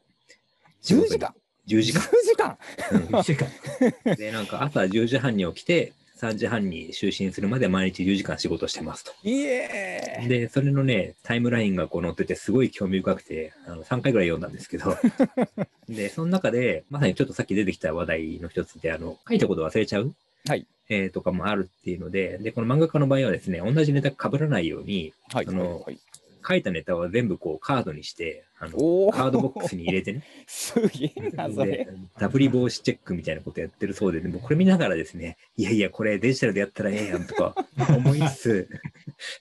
[0.84, 1.34] 10時間
[1.68, 2.02] ？10 10時間。
[2.02, 2.58] 時間？
[2.92, 3.50] うん1週間。
[4.16, 9.12] で、なんか朝10時半に起きて、3時半に就寝するまで毎日10時間仕事してますと。
[9.24, 10.20] いえ。
[10.24, 14.96] ーで、それのね、タイムラインがこう載ってて、すごい興味深くて、あの3回ぐらい読んだんですけど、
[15.90, 20.14] で、その中で、まさにちょっとさっき出てきた話題の一つで、あの、書いたこと忘れちゃう？
[20.48, 20.66] はい。
[20.88, 25.48] えーとかもあるっていうので、で、この漫画家の場合はですね、同じネタ被らないように、はい。
[25.48, 26.00] あのはい
[26.48, 31.72] 書いたネタは全部こうカードにして、あの、おカードボックスに入れてね、 すげえなそれ。
[31.72, 31.88] で、
[32.20, 37.56] ダブリ防止チェックみたいなことやってるそうで、でもこれ見ながらですね、いやいや、これデジタルでやったらええやんとか
[37.98, 38.70] 思いつつ、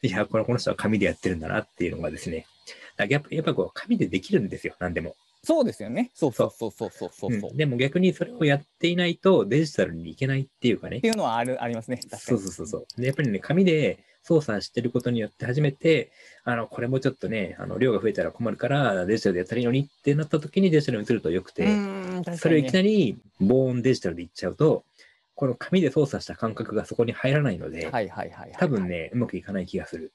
[0.03, 2.47] いや、これこの人は紙でやってるんだなっていうのがですね、
[2.97, 5.17] だやっぱやっぱこう紙でできるんですよ、何でも。
[5.45, 6.11] そうですよね。
[6.15, 6.71] そうそうそう。
[6.71, 7.55] そうそうそうそうう。
[7.55, 7.57] ん。
[7.57, 10.99] でも逆にそれをやっていないとデジタルにいけないっていうかね。
[10.99, 11.07] って。
[11.07, 12.01] いうのはあるありますね。
[12.19, 12.45] そうに。
[12.45, 13.01] そうそうそう。
[13.01, 16.11] で、やっぱりね、紙で操作してることによって初めて、
[16.45, 21.69] あの、これもちょっとね、あの、量が増えたら困るから、デジタルでやったらいいのにってなった時にデジタルに移るとよくて、
[22.37, 22.89] それをいきなり。
[22.89, 24.85] り防音デジタルでいっちゃうと、
[25.35, 28.53] この紙で操作した感覚がそこに入らないので、はいはいはいはい。
[28.59, 28.89] 多分。
[28.89, 30.13] ね、うまくいかない気がする。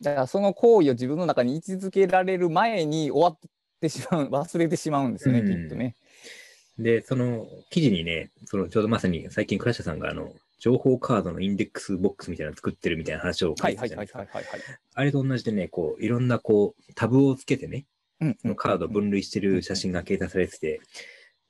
[0.00, 5.96] だからその行為を自分の中に位置づけられる前に終わっってしまう、忘れてしまうんですよね、うんきっとね。
[6.78, 10.32] で、その記事にね、そのちょうどまさに最近倉下さんがあの、
[10.62, 14.24] 情報カードのインデックスボックスみたいなの作ってるみたいな話を書はいいてたじゃないですか。
[14.94, 17.84] あれと同じでね、こう、いろんなこう、タブをつけてね、
[18.44, 20.80] のカードを分類してる写真が掲載されてて、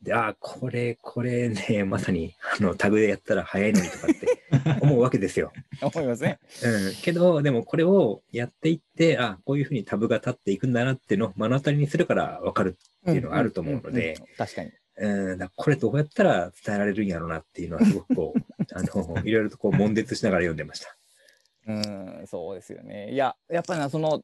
[0.01, 5.53] で、ああ、これ、これね、まさに、あの、タグでやったら早いのにとかって思うわけですよ。
[5.83, 6.39] 思いますね。
[6.65, 6.95] うん。
[7.03, 12.79] けど、でもこれをやっていって、あこういうふうにタブが立っていくんだなっていうのを目の当たりにするからわかる。
[13.03, 14.71] っていうのがあると思うので確かに。
[14.97, 18.41] うん、これどうやったら伝えられるんやろうなっていうのはすごくこう、
[18.75, 20.97] あの、いろいろとこう、悶絶しながら読んでました。
[21.67, 23.13] うん、そうですよね。
[23.13, 24.23] いや、やっぱりな、その、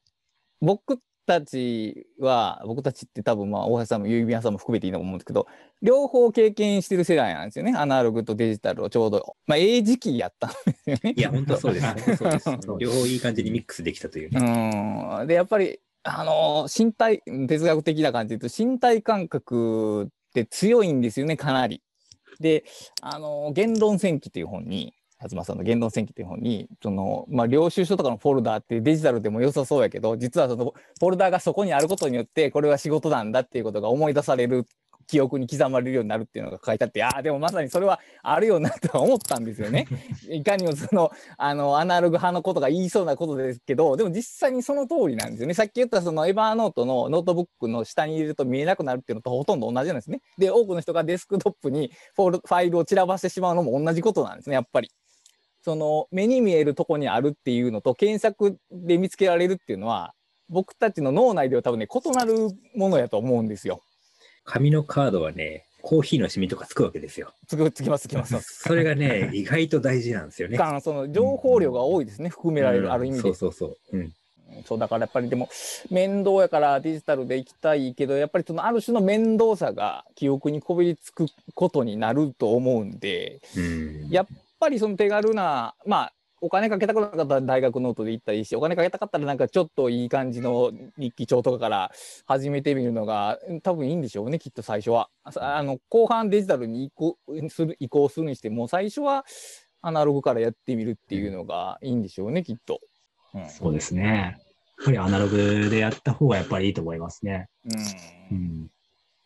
[0.61, 5.47] 僕たちは、僕たちって多分、まあ、大橋さんも指輪さんも含めていいと思うんですけど、
[5.83, 7.75] 両方経験してる世代なんですよね。
[7.77, 11.14] アナログとデジタルをちょうど、まあ、ええ時期やったんですよね。
[11.16, 11.87] いや、本当そうです。
[12.16, 12.51] そうです。
[12.79, 14.41] 両方いい感じにミックスできたというね。
[15.21, 15.27] うん。
[15.27, 20.09] で、やっぱり、あの、身体、哲学的な感じで言うと、身体感覚
[20.43, 21.82] って強いんですよね、かなり。
[22.41, 22.64] で、
[23.01, 24.95] あの、言論戦記という本に、
[25.28, 34.66] 東さんの言論戦記という本に、その、まあ、領収書とかのフォルダーってデジタルでも良さそうやけど、実はそのフォルダーがそこにあることによって、これは仕事なんだっていうことが思い出される、
[35.09, 39.87] 記憶に刻まれるようになるっていうのが書いてあって、ああ、でもまさにそれはあるよなとは思ったんですよね。
[40.31, 45.55] いかにもその、あの、アナログ派の人が言いそうなことですけど、でも実際にその通りなんですよね。
[45.55, 50.21] さっき言ったその Evernote のノートブックの下に入れると見えなくなるっていうのとほとんど同じなんですね。
[50.37, 54.91] で、多くの人がデスクトップにフォルファイルを散らばしてしまうのも同じことなんですね、やっぱり。
[55.63, 60.15] その目に見えるとこにあるっていうのと検索で見つけられるっていうのは
[60.49, 63.83] 僕たちの脳内では多分ね異なるものやと思うんですよ。
[64.49, 67.33] 紙のカードはね、コーヒーのシミとかつくわけですよ。
[67.47, 68.41] つくつきますつきます。
[68.67, 70.57] それがね、 意外と大事なんですよね。
[70.57, 73.23] かその情報量が多いですね、含められる、ある意味で。
[73.23, 73.97] そうそうそう。
[73.97, 74.13] うん。
[74.65, 75.51] そうだからやっぱりでも
[75.91, 84.09] 面倒やからデジタルで行きたいけどやっぱりそのある種の面倒さが記憶にこびりつくことになると思うんでうん。
[84.09, 84.27] やっ
[84.59, 91.93] ぱりその手軽なまあお金かけたくなかったら大学ノートで行ったらいいしお金かけたかったらなんかちょっといい感じの日記帳とかから
[92.26, 95.09] 始めてみるのが多分いいんでしょうねきっと最初は。
[95.30, 97.18] さあの後半デジタルに移行
[97.49, 99.24] する移行するにしても最初は
[99.80, 102.80] アナログからやってみるっていうのがいいんでしょうねきっと。
[103.34, 104.39] うんそうですね。
[104.78, 107.49] やっぱりアナログでやった方がやっぱりいいと思いますね。
[108.30, 108.68] うんうん。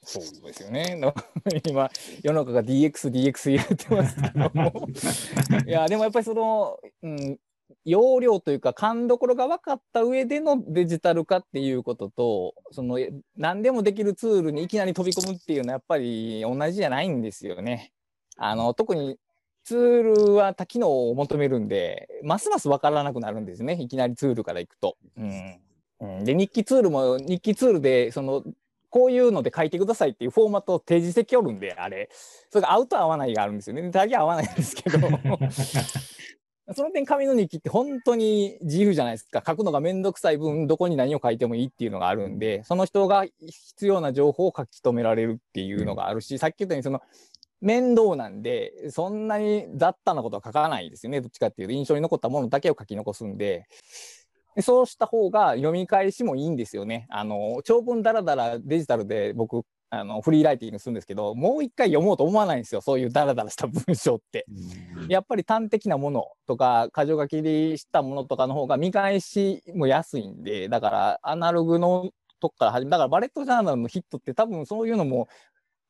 [0.05, 1.01] そうですよね。
[1.69, 1.91] 今、
[2.23, 4.87] 世の中が DX、DX 言ってますけども。
[5.67, 7.39] いや、でもやっぱりその、うん、
[7.85, 17.93] 容量というか、勘どころが分かった上でのデジタル化っていうことと、その、え何でもできるツールにいきなり飛び込むっていうのはやっぱり同じじゃないんですよね。
[18.37, 19.19] あの、特に
[19.65, 23.75] ツールは多機能を求めるんで、ますます分からなくなるんですね。
[23.81, 24.97] いきなりツールからいくと。
[25.17, 25.61] うん。
[26.01, 28.43] うんで、日記ツールも、日記ツールで、その、
[28.93, 32.11] こういうので書いてくださいっていうフォーマットを提示してきおるんで、あれ。
[32.51, 33.91] それが合うと合わないがあるんですよね。
[33.91, 34.99] 大体合わないんですけど。
[36.75, 39.43] その点、紙の日記って本当に自由じゃないですか。
[39.45, 47.01] 書くのがめんどくさい分、どこに何を書いてもいいっていうのがあるんで、その人が必要な情報を書き留められるっていうのがあるし、さっき言ったように、その、
[47.63, 51.23] 面倒なんで、そんなに雑多なことは書かないですよね。
[51.23, 53.67] どっちかっていうと、印象に残ったものだけを書き残すんで、
[54.55, 57.07] でそうした方が読み返しもいいんですよね。
[57.11, 62.81] あの、長文だらだらデジタルで僕、あの、フリーライティングするんですけど、もう一回読もうと思わないんですよ。
[62.81, 64.47] そういうダラダラした文章って。
[65.09, 75.29] やっぱり端的なものとか、箇条書きにしたものとかの方が見返しも安いんで、だからアナログのとこから始め、だからバレットジャーナルのヒットって多分そういうのも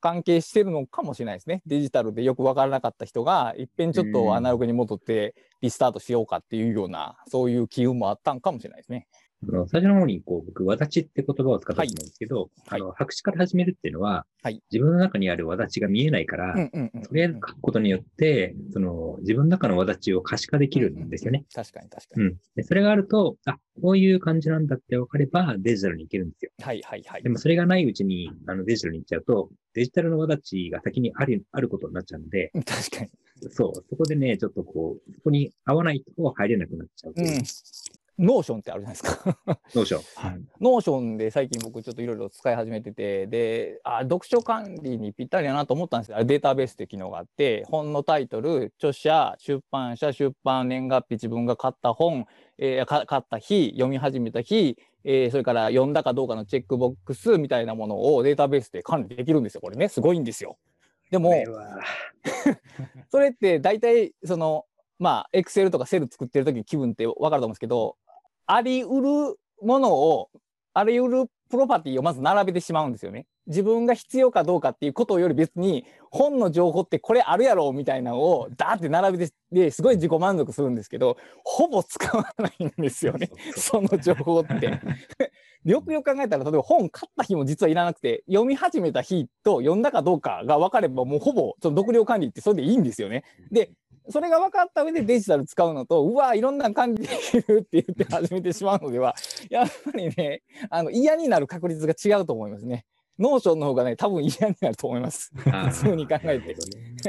[0.02, 1.62] 関係してるのかもしれないですね。
[1.64, 9.06] デジタルでよくわからなかった人が、いっぺんちょっとアナログに戻ってリスタートしようかっていうような、そういう機運もあったんかもしれないですね。
[9.48, 21.44] あの最初の方に、こう、僕、わだちって言葉を使ったと思うんですけど、はいあの、白紙から始めるっていうのは、はい自分の中にあるわだちが見えないから、うんうんうんとりあえず書くことによって、その、自分の中のわだちを可視化できるんですよね。
[21.54, 22.22] 確かに確かに。
[22.22, 22.36] うん。
[22.56, 26.50] で、それがあると、あ、こういう感じなんだって分かれば、デジタルに行けるんですよ。
[26.60, 27.28] はいはいはいで。
[27.28, 33.10] もそれがないうちに、あの、デジタルに行っちゃうと、デジタルのわだちが先にある、あることになっちゃうので、確かに。
[33.50, 37.28] そう、そこでね、ちょっとこう、そこに合わないと入れなくなっちゃうという。
[37.28, 37.42] うん。
[38.18, 39.38] Notion ってあるじゃないですか。
[39.74, 40.40] どうしよはい。
[40.60, 52.26] Notion で最近僕ちょっといろいろ使い始めてて、で、あ、読書管理にぴったりだなと思ったんですけど、データベースって機能があって、本のタイトル、著者、出版社、出版年月日、自分が買った本、
[52.58, 59.60] えーか買った日、読み始めた日、えーそれから読んだかどうかのチェックボックスみたいなものをデータベースで管理できるんですよ。
[59.60, 60.58] これね、すごいんですよ。
[61.10, 61.20] でう。
[61.20, 61.32] も
[63.10, 64.66] それって大体、その、
[64.98, 67.96] まあ、エクセルとかセル作ってる時に気分ってわかると思うんですけど、
[68.46, 70.30] あり得るものを、
[70.74, 73.26] あり得るプロパティをまず並べてしまうんですよね。
[73.46, 84.80] 自分が必要かどうかっていうことより別に本の情報ってこれあるやろみたいなのをダーって並べてですごい自己満足するんですけどほぼ使わないんですよね その情報って。
[85.64, 93.22] よくよく考えたら例えば本買った日も実はいらなくて読み始めた日と読んだかどうかが分かればもうほぼその読了管理ってそれでいいんですよね。
[93.52, 93.70] で
[94.08, 99.14] それが分かった上でデジタル使うのとうわいろんな管理できるって言って始めてしまうのでは
[99.50, 102.84] やっぱりねあの嫌になる確率が違うと思いますね。
[103.18, 105.32] Notion の方がね多分嫌になると思います。
[105.34, 106.56] 普通に考えて。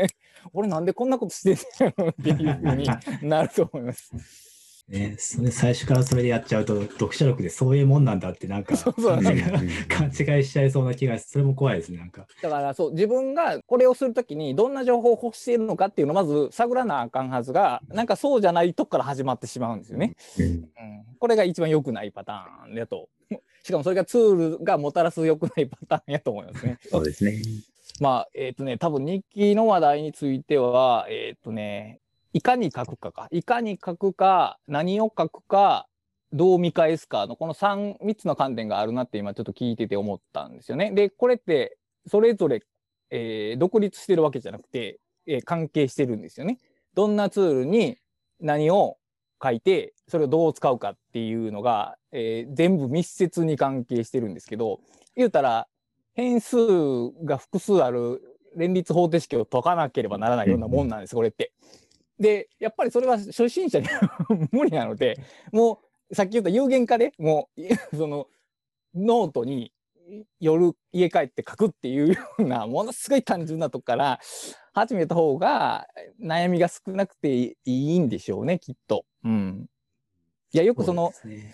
[0.53, 2.87] 俺なんでこんなことしてんのっていうふうに
[3.21, 4.52] なると思います。
[4.89, 12.27] ね、それ最初からそれでやっちゃうと、読者力でそういうもんなんだって、 なんか、勘違いしちゃいそうな気がそれも怖いですね、なんか。
[12.41, 20.15] だからそう自分がこれをするときにどんな情報を欲しているのかっていうのをまず探らなあかんはずがなんかそうじゃないとこから始まってしまうんですよね。
[20.37, 20.69] うんうん、
[21.17, 23.09] これが一番良くないパターンやと。
[23.63, 26.77] しかもそれがツールがもたらす良くないパターンやと思いますね。
[26.89, 27.41] そうですね。
[27.99, 32.01] まあ、えっ、とね、多分日記の話題については、えっ、とね、
[32.33, 35.87] いかに書くかか、いかに書くか、何を書くか、
[36.31, 40.91] どう見返すかの、この3、3つの観点があるなって今ちょっと聞いてて思ったんですよね。
[40.91, 41.77] で、これって、
[42.07, 42.61] それぞれ、
[43.11, 46.57] えー独立してるわけじゃなくて、えー関係してるんですよね。
[46.95, 47.97] どんなツールに
[48.39, 48.97] 何を
[49.41, 54.79] 書いて、それをどう使うかっていうのが、えー全部密接に関係してるんですけど、
[55.15, 55.67] 言うたら、
[56.15, 56.57] 変数
[57.25, 61.51] が複数ある連立方程式を解かなければならないようなもんなんです、これって。
[62.19, 65.17] で、やっぱりそれは初心者には 無理なので、
[65.51, 68.27] もうさっき言った有限化でもう、いその
[68.95, 69.73] ノートに
[70.39, 74.19] 夜家帰って書くっていうようなものすごい単純なとこから
[74.73, 75.87] 始めた方が
[76.21, 79.05] 悩みが少なくていいんでしょうね、きっと。
[79.23, 79.65] うん。
[80.51, 81.53] いや、よくその、そね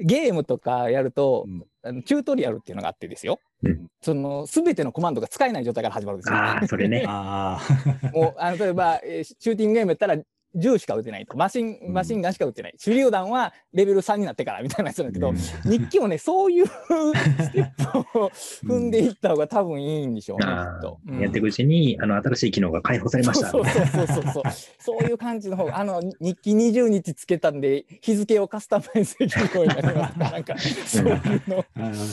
[0.00, 3.40] ゲームとかやると、うんあのチュートリアルっていうのがあってですよ。
[3.64, 6.36] うんその全てのコマンドが使えない状態から始まるんですよ。
[6.36, 7.04] ああ、それね。
[7.06, 10.16] ああ、もうあの例えば、えーシューティングゲームやったら
[10.54, 11.36] 銃しか撃てないと。
[11.36, 11.92] マシンうん。
[11.92, 15.36] マシンガンしか撃てない、手榴弾はレベル3になってからみたいなやつなんだけど、うん。
[15.70, 18.30] 日記もねそういう ステップを
[18.64, 20.98] 踏んでいった方が多分いいんでしょうね、あきっと。
[21.06, 21.20] ー。
[21.22, 23.48] やっていくうちに、あの、新しい機能が解放されました。
[23.50, 24.22] そうそうそうそう。
[24.32, 24.42] そう
[24.78, 30.14] そういう感じの方があの日記20日つけたんで日付をカスタマイズできるようになります。
[30.14, 31.64] とかなんか そういうの。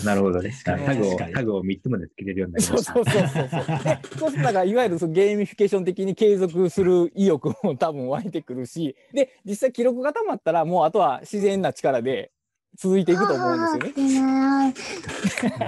[0.05, 0.51] なるほどね。
[0.63, 2.93] タグを、タグを3つまでつけれるようになりました。
[2.93, 3.63] そうそうそうそう。
[3.65, 3.83] そう。
[3.83, 12.31] で、そうしたらいわゆるそのゲーミフィケーション的に継続する意欲も多分湧いてくるし、で、実際記録が溜まったらもうあとは自然な力で
[12.77, 14.73] 続いていくと思うんですよね。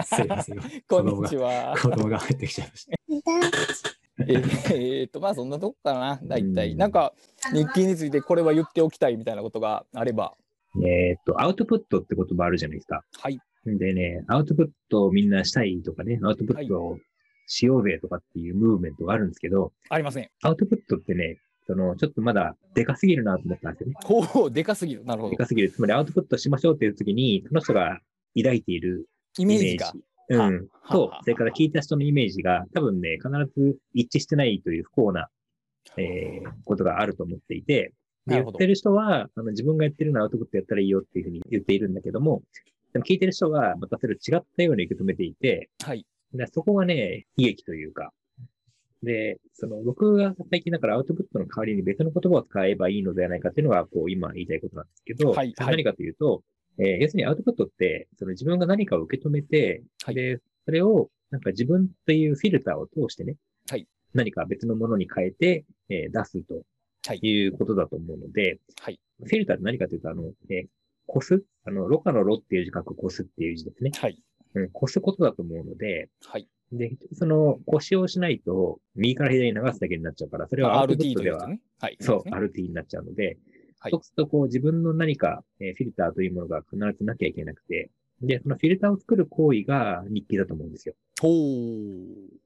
[0.03, 0.59] すいません。
[0.87, 1.75] こんにちは。
[1.81, 2.91] 子供が入ってきちゃいました。
[4.27, 6.75] えーっと、まあそんなとこかな、大体。
[6.75, 7.13] なんか
[7.53, 10.35] 日記についてこれは言っておきたいみたいなことがあれば。
[10.75, 13.03] えーっと、アウトプットって言葉あるじゃないですか。
[13.19, 13.39] はい。
[13.65, 16.97] でね、アウトプットをみんなしたいとかね、アウトプットを
[17.47, 20.29] しようぜとかっていうムーブメントがあるんですけど、ありません。
[20.43, 23.95] アウトプットってね、その、ちょっとまだでかすぎるなと思ったんですよね。
[24.03, 25.05] ほう、でかすぎる。
[25.05, 25.31] なるほど。
[25.31, 25.71] でかすぎる。
[25.71, 27.99] つまりアウトプットしましょうっていう時に、その人が
[28.35, 29.07] 抱いている
[29.37, 29.93] イメージが。
[30.29, 30.67] うん。
[30.81, 35.27] はとは、それから聞いた人のイメージが多分ね、必ず一致してないという不幸な、
[35.97, 37.93] えーことがあると思っていて、
[38.27, 42.43] で言ってる人は、あの自分がやってるのはアウトプットやったらいいよっていうふうに言っているんだけども、
[42.93, 46.05] でも聞いてる人はまたそれを違ったように受け止めていて、はい。
[46.33, 48.13] でそこがね、悲劇というか、
[49.03, 56.43] で、その僕が最近だからアウトプットの代わりに別の言葉を使えばいいのではないかっていうのが、こう今言いたいことなんですけど、はいはい何かというと、
[56.77, 63.35] えー要するにアウトプットって、その自分が何かを受け止めて、はいで、それをなんか自分というフィルターを通してね、
[63.69, 66.63] はい何か別のものに変えて、えー出すと
[67.07, 67.19] はい。
[67.23, 68.99] いうことだと思うので、はい。
[69.23, 70.67] フィルターって何かというと、あの、えー、
[71.07, 71.43] こす？
[71.65, 73.89] あの、ろ過のろっていう字書くこすっていう字ですね。
[73.99, 74.21] はい。
[74.53, 76.47] うん、こすことだと思うので、はい。
[76.71, 81.59] で、その、腰をしないと、右から左に流すだけになっちゃうから、それは RT トでは、ね。
[81.79, 81.97] はい。
[81.99, 83.37] そう、ね RT になっちゃうので、
[83.79, 87.89] はいそうすると、こう、自分の何か、えーフィルターというものが必ずなきゃいけなくて、
[88.21, 90.95] で、そのフィルターを作る行為が日記だと思うんですよ。
[91.19, 92.41] ほう。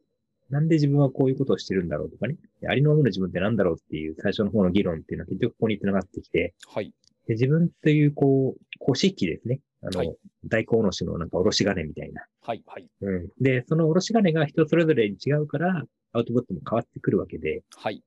[0.49, 2.37] なんで自分はこういうことをしてるんだろうとかね。
[2.61, 6.93] でありのままの自分って何だろうっていう最初の方の議論っていうのは結局ここに繋がってきて、はい。
[7.27, 9.59] で自分という、こう、腰器ですね。
[9.85, 10.15] あの、はい
[10.47, 12.23] 大根おろしのなんかおろし金みたいな。
[12.41, 12.61] はい。
[12.67, 12.87] はい。
[13.01, 13.29] うん。
[13.41, 15.83] で、そのおろし金が人それぞれに違うから、
[16.13, 18.03] アウトプットも変わってくるわけで、はい。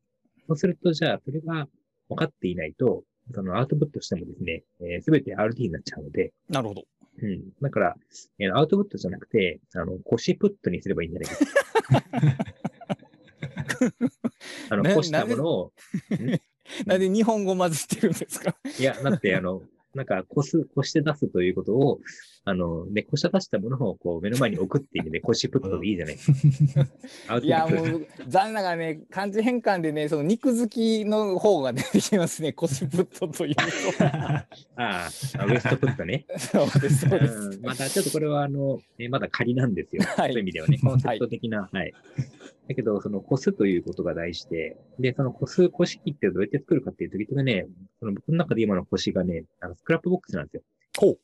[0.46, 1.66] そうすると、じゃあ、それが
[2.08, 3.02] 分かっていないと、
[3.34, 4.62] そのアウトプットしてもですね、
[5.02, 6.84] す、べ、て RT になっちゃうので、なるほど。
[7.20, 7.42] うん。
[7.60, 7.96] だから、
[8.38, 11.38] えーアウトプットじゃなくて、あの、腰プットにすればいいんじゃないか。
[14.70, 15.72] あの、な干したものを、
[16.86, 18.54] なんで日本語混ぜてるんですか？
[18.78, 19.62] いや、だって、あの、
[19.94, 22.00] なんか、こす、こして出すということを、
[22.44, 26.86] あの、ね、こして出したものをこう目の前に置くっていう意味で、 こしプットでいいじゃないですか。
[27.28, 33.62] アウトいや、もう、残念ながらね、漢字変換でね、その肉づきの方が出てきますね、腰プットというと。
[34.04, 36.26] ああ、ウエストプットね。
[36.38, 37.34] そうです、そうです。
[37.34, 40.02] うんまたちょっとこれはあの、えまだ仮なんですよ。
[40.04, 41.68] はいそういう意味ではね、コンセプト的な。
[41.70, 41.92] はい。
[42.68, 47.66] だけど、その、こすということが大事で、で、そのこす、こし器ってどうやって作るかっていうと、結局ね、
[47.98, 50.62] その僕の中で今のこしがね、あの Scrapbox なんですよ。
[50.98, 51.18] ほう。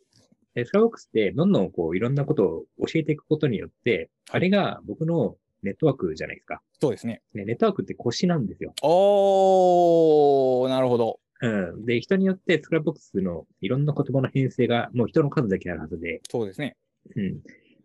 [0.55, 6.63] で、 Scrapbox って、どんどんこう、いろんなことを教えていくことによって、あれが僕のネットワークじゃないですか。
[6.81, 7.21] そうですね。
[7.35, 8.73] ね、ネットワークって腰なんですよ。
[8.83, 11.21] おー、なるほど。
[11.43, 11.85] うん。
[11.85, 16.77] で、人によって Scrapbox のいろんな言葉の編成がもう人の数だけあるはずで、そうですね。
[17.17, 17.41] うん。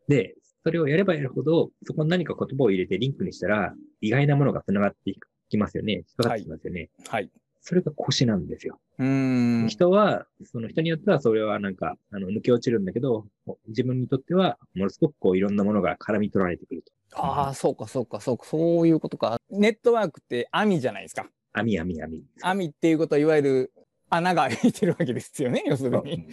[0.08, 5.94] で、それをやればやるほど、そこに何か言葉を入れてリンクにしたら、意外なものが繋がっていきますよね。
[5.94, 6.90] 引っかかってきますよね。
[7.08, 7.30] はい。
[7.62, 8.80] それが腰なんですよ。
[8.98, 9.68] うーん。
[9.68, 13.26] 人は、その人によってはそれはなんか、あの、抜け落ちるんだけど、
[13.68, 17.20] 自分にとっては、ものすごくこう、いろんなものが絡み取られてくると。
[17.22, 19.40] ああ、そうか、そうか、そうか、そういうことか。
[19.50, 21.30] ネットワークって網じゃないですか。
[21.54, 22.24] 網網網。
[22.42, 23.74] 網っていうことは、いわゆる
[24.10, 26.14] 穴が開いてるわけですよね、要するに。
[26.14, 26.28] うん。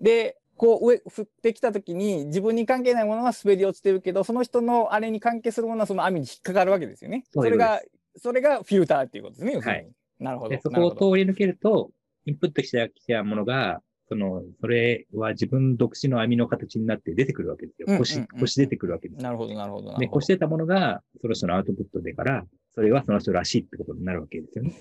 [0.00, 7.24] で、こう上、降ってきたときに、自分に関係ないものは滑り落ちてるけど、その人のあれに関係するものはその網に引っかかるわけですよね。
[7.32, 7.80] それが、
[8.16, 9.78] それがフィルターっていうことですね、要するに。
[9.80, 9.92] はい
[10.22, 10.50] なるほど。
[10.50, 11.90] で、そこを通り抜けると、
[12.24, 17.86] インプットしてきたものが、その、それは自分独自の網の形になって出てくるわけですよ。
[17.88, 19.22] うんうんうん腰、腰出てくるわけですよ。
[19.24, 19.92] なるほど、なるほど。
[19.92, 22.44] なで、腰出たものが、その人のアウトプットでから、
[22.74, 24.74] それはその人らしいってことになるわけですよね。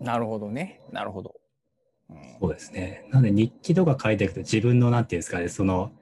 [0.00, 0.80] なるほどね。
[0.92, 1.34] なるほど。
[2.10, 3.06] うんそうですね。
[3.10, 5.92] なので日記とか書いていくと自分のなんていうんですかね、その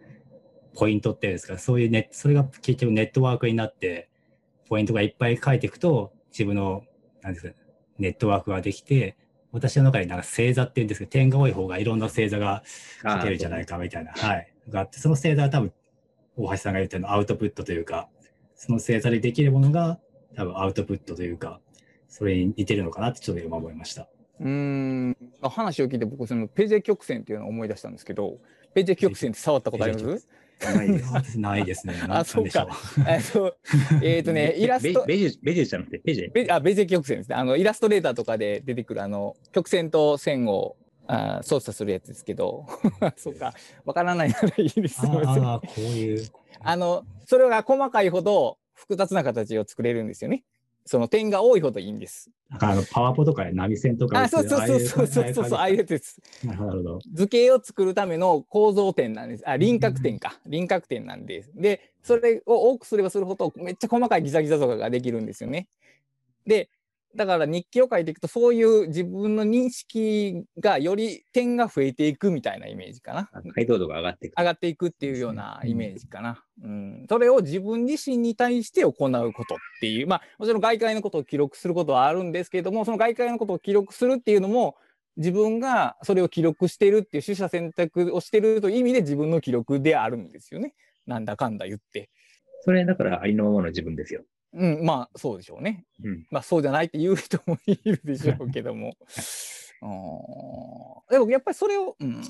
[0.74, 4.08] ポイントっていうんですか、そういうネそれが結局ネットワークになって、
[4.68, 6.84] ポイントがいっぱい書いていくと、自分の、
[7.22, 7.54] なんですか、
[7.98, 9.16] ネットワークができて、
[9.52, 12.64] 私の中になんか星座っていうんですけど、点が多い方がいろんな星座が
[13.02, 14.52] 書けるんじゃないかみたいな、はい。
[14.68, 15.72] があって、その星座は多分、
[16.36, 18.08] 大橋さんが言ったようなアウトプットというか、
[18.56, 20.00] その星座でできるものが
[20.34, 21.60] 多分アウトプットというか、
[22.08, 24.08] それに似てるのかなってちょっと今思いました。
[24.40, 25.16] うーん。
[25.42, 28.38] あ話を聞いて僕そのペジェ曲線っていうのを思い出したんですけど
[28.74, 30.28] ペジェ曲線って触ったことあります？
[30.64, 31.38] ないです。
[31.38, 31.94] ないですね。
[32.08, 32.68] あそうか。
[33.08, 33.56] えっと
[34.02, 36.32] えーとね イラストベベジュ、ベジュじゃなくて、ペジェ？
[36.32, 37.34] ベあベジェ曲線ですね。
[37.36, 40.76] あのイラストレーターとかで出てくるあの曲線と線を
[41.06, 42.66] あ操作するやつですけど。
[43.16, 43.52] そうか。
[43.84, 45.00] わからないならいいです。
[45.04, 46.24] ああ、こういう。
[46.60, 50.44] あのそれが細かいほど複雑な形を作れるんですよね
[50.86, 56.98] その点が多いほどいいんですなんかあのパワポとかで波線とかあそうそうそうそうそうそうああいうやつですなるほど。
[57.12, 59.48] 図形を作るための構造点なんです。
[59.48, 60.38] あ、輪郭点か。
[60.46, 61.50] 輪郭点なんです。
[61.54, 65.68] で、それを多くすればするほど、めっちゃ細かいギザギザとかができるんですよね。
[66.46, 66.68] で、
[67.16, 73.30] だから日記を書いていくと、そういう自分の認識がより点が増えていくみたいなイメージかな。
[73.54, 74.38] 解像度が上がっていく。
[74.38, 76.44] 上がっていくっていうようなイメージかな。
[76.62, 77.06] うん。
[77.08, 78.92] それを自分自身に対して行う
[79.32, 84.76] ことっていう、まあ、もちろん外界のことを記録することはあるんですけれども、その外界のことを記録するっていうのも、
[85.16, 90.74] 自分がそれを記録してるっていう取捨選択をしてるという意味で自分の記録であるんですよね。
[91.06, 92.10] なんだかんだ言って。
[92.62, 94.24] それだからありのままの自分ですよ。
[94.54, 95.84] うん、まあそうでしょうね。
[96.02, 96.26] うん。
[96.30, 98.96] まあそうじゃないって言う人もいるでしょうけども。
[99.82, 99.86] う
[101.10, 102.22] んでもやっぱりそれを、うん、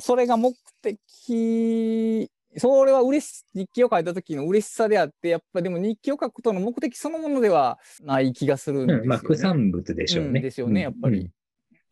[0.00, 9.02] それが目的、それは嬉し日記を書いた時の嬉しさであって、やっぱでも日記を書くとの目的そのものではない気がするんですよね。
[9.02, 10.28] うん、まあ、副産物でしょうね。
[10.28, 11.30] うんですよねやっぱり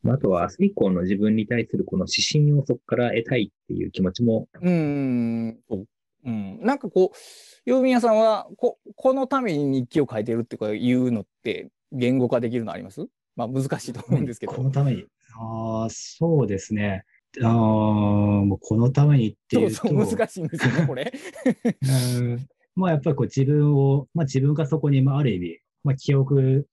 [0.05, 5.59] ああとは、明日以降の自分に対するこの指針をそこから得たいっていう気持ちも、うーん。
[5.68, 5.86] そう
[6.29, 13.07] うん、なんかこう、郵便屋さんはこ、このために日記を書いてるっていうのって、言語化できるのあります？
[13.35, 14.53] まあ難しいと思うんですけど。
[14.53, 15.05] このために。
[15.41, 17.05] ああ、そうですね。
[17.43, 19.77] ああ、もうこのためにっていううと。
[19.77, 21.12] そそう、難しいんですよね、これ。
[22.16, 22.47] うん
[22.77, 26.69] まあやっぱりこう自分を、まあ自分がそこに、まあある意味、まあ記憶、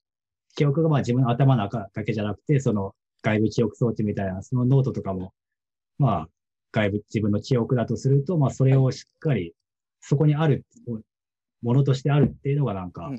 [0.54, 5.32] 記憶がまあ自分の頭の中だけじゃなくて、その外部記憶装置みたいな、そのノートとかも、
[5.98, 6.28] まあ
[6.76, 9.54] 外部自分の記憶だとすると、まあそれをしっかり、
[10.00, 10.66] そこにある、
[11.62, 13.10] ものとしてあるっていうのがなんか。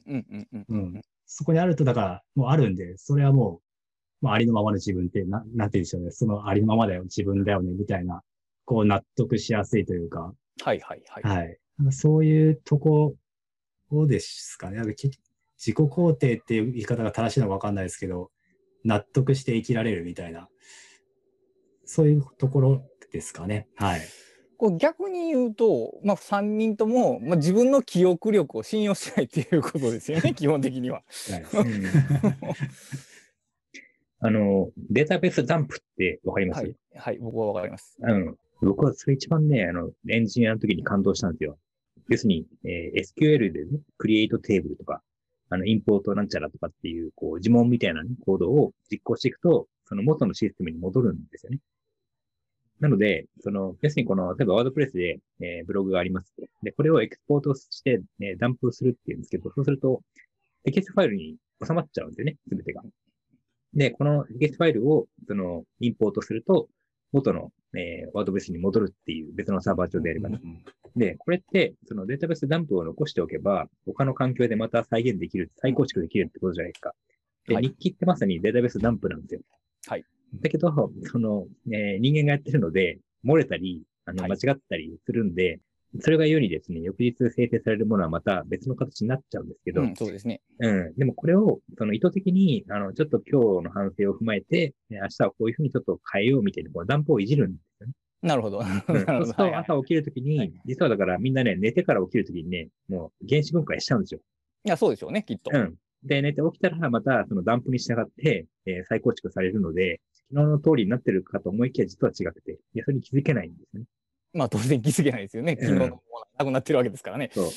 [1.25, 3.61] そこにあると、だから、もうあるんで、それはも
[4.21, 6.11] う、まあ、ありのままの自分って、な、なんて言うんでしょうね。
[6.11, 8.21] そのありのままだよ、自分だよね、みたいな、
[8.63, 11.23] こう納得しやすいというか、はいはいはい。
[11.23, 11.57] はい。
[11.91, 13.15] そういうとこ
[13.91, 14.79] ろですかね。
[14.79, 18.31] 自己肯定っていう言い方が正しいのかわかんないですけど、
[18.83, 20.47] 納得して生きられるみたいな、
[21.87, 23.67] そういうところですかね。
[23.75, 24.01] はい。
[24.57, 31.03] こう逆に言うと、まあ、3人とも、まあ、自分の記憶力を信用しないっていうことですよね、 基本的には。
[34.19, 36.75] あの、データベースダンプってわかります、はい。
[36.95, 37.17] はい。
[37.19, 37.97] 僕はわかります。
[38.01, 38.35] うん。
[38.61, 41.59] 僕はそれ一番ね、あの、エンジニアの時に感動したんですよ。
[42.09, 45.03] 要するに、えー SQL でね、クリエイトテーブルとか、
[45.49, 51.59] あの、インポートなんちゃらとかっていう、こう、呪文みたいな、ね、コードを実行していくと、その元のシステムに戻るんですよね。
[52.79, 56.43] なので、その、要するにこの、例えば WordPress で、えーブログがありますと。
[56.63, 60.01] で、これをエクスポートして、えーダンプするっていうんですけど、そうすると、
[60.63, 62.83] テキストファイルに収まっちゃうんですよね、すべてが。
[63.73, 66.69] で、このテキストファイルを、その、インポートすると、
[67.11, 70.39] 元の、えー WordPress に戻るっていう別のサーバー上でやればね。
[70.95, 76.93] で、これって、そのデータベースダンプを残しておけば、他の環境でまた再現できる、再構築できるってことじゃないですか。
[77.47, 79.41] で、はい日記ってまさにデータベースダンプなんですよ。
[79.87, 80.03] はい。
[80.35, 85.59] だけど、その、えー人間がやってるので、漏れたり、あの、はい間違ったりするんで、
[85.99, 90.41] それが世にですね、翌日生成されるものはまた別の形になっちゃうんですけど、うん、そうですね。
[90.59, 90.93] うん。
[90.95, 97.93] でもこれを、その意図的に、あの、ちょっと今日の反省を踏まえて、ね明日はこういうふうにちょっと変えようみたいな、こう、ダンプをいじるんですよね。
[98.21, 98.59] なるほど。
[98.61, 99.17] なうん るほど。
[99.17, 104.19] そうするとはいはい朝起きるときに、はい実はだからみんなね、寝てから起きるときにね、もう原子分解しちゃうんですよ。
[104.65, 105.51] いや、そうでしょうね、きっと。
[105.53, 105.75] うん。
[106.03, 113.85] で、寝て起きたらまたそのダンプに従って、えー再構築されるので、昨日の通りになってるかと思いきや実は違くて、いや、それに気づけないんですよね。
[114.33, 115.57] まあ、当然気づけないですよね。
[115.59, 116.01] 昨日のも
[116.37, 117.31] なくなってるわけですからね。
[117.33, 117.49] そう。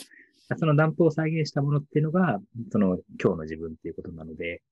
[0.58, 2.40] そのダンプを再現したものっていうのが、
[2.72, 4.62] その今日の自分っていうことなので、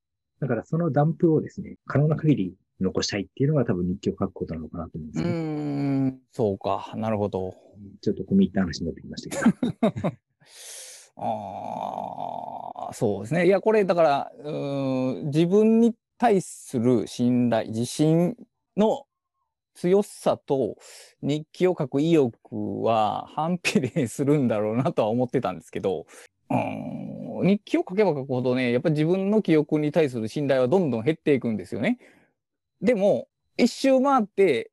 [0.41, 6.09] だからそのダンプをですね、可能な限り残したいっていうのが多分日記を書くことなのかなと思うんですよね。
[6.11, 6.93] ん、そうか。
[6.97, 7.55] なるほど。
[8.01, 10.13] ちょっと込み入った話になってきましたけど。
[11.21, 13.47] ああ、そうですね。
[13.47, 18.37] いや、これ、だから、うーん自分に対する信頼、自信
[18.77, 19.05] の
[19.75, 20.77] 強さと
[21.23, 26.07] 日記を書く意欲は反比例するんだろうなとは思ってたんですけど、
[26.51, 27.09] うーん
[27.47, 31.99] 日記を書けば書くほどね、やっぱり自分の記憶に対する信頼はどんどん減っていくんですよね。
[32.83, 34.71] でも、一周回って、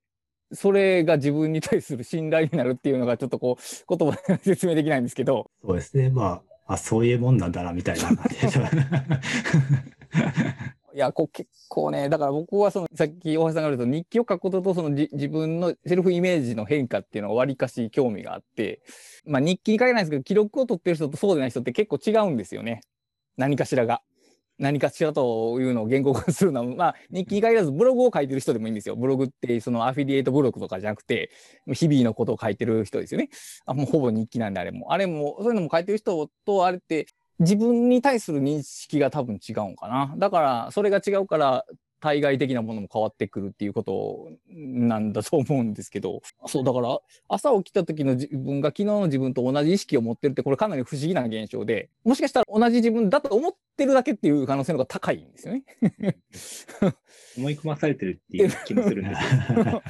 [0.51, 6.09] それが自分に対する信頼になるっていうのがちょっとこう、言葉で説明できないんですけど、そうですね。
[6.09, 8.09] まあ、あ、そういうもんなんだな、みたいな。
[10.95, 18.81] いや、こう結構ね、だから僕はその、さっき大橋さんが言われた日記を書くこととそのじ自分のセルフイメージの変化っていうのが割かし興味があって、
[19.26, 22.80] まあ日記に書けないんですけど、記録を取ってる人とそうでない人って結構違うんですよね。
[23.35, 24.03] 何かしらが。
[24.57, 28.95] 何かしらというのを言語化するのは、まあ日記に限らずブログを書いてる人でもいいんですよ。
[28.95, 31.30] ブログってそのアフィリエイトブログとかじゃなくて、
[31.73, 33.27] 日々のことを書いてる人ですよね。
[33.65, 34.93] あもうほぼ日記なんであれも。
[34.93, 37.07] あれも、そういうのも書いてる人とあれって
[37.40, 40.14] 自分に対する認識が多分違うんかな。
[40.18, 41.66] だから、それが違うから、
[42.06, 55.64] 対外的なものも変わってくるっていうことなんだと思うんですけど、 そう、だから、朝起きた時の自分が昨日の自分と同じ意識を持ってるって、これかなり不思議な現象で、もしかしたら同じ自分だと思ってるだけっていう可能性の方が高いんですよね。
[57.40, 59.82] 思い込まされてるっていう気もするん ですよ。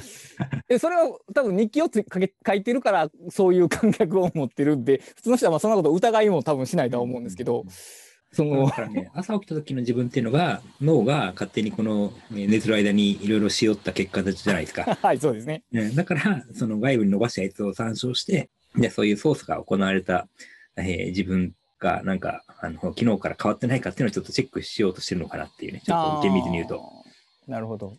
[0.68, 7.66] でそれは多分日記をつ書け書いてるからそういう感覚を持ってるんで普通の人はまあそんなこと疑いも多分しないとは思うんですけど、
[8.36, 14.84] そのだからね、朝起きた時の自分っていうのが、脳が勝手にこのね寝てる間にいろいろしよった結果じゃないですか。
[15.00, 15.62] はいそうですね。
[15.72, 20.28] うんだから、その外部に伸ばしたやつを参照して、で、そういう操作が行われた、
[20.76, 26.82] えー自分がなんか、あの、昨日から変わってないかっていうのをちょっとチェックしようとしてるのかなっていうね、ちょっと厳密に言うと。
[27.46, 27.96] なるほど。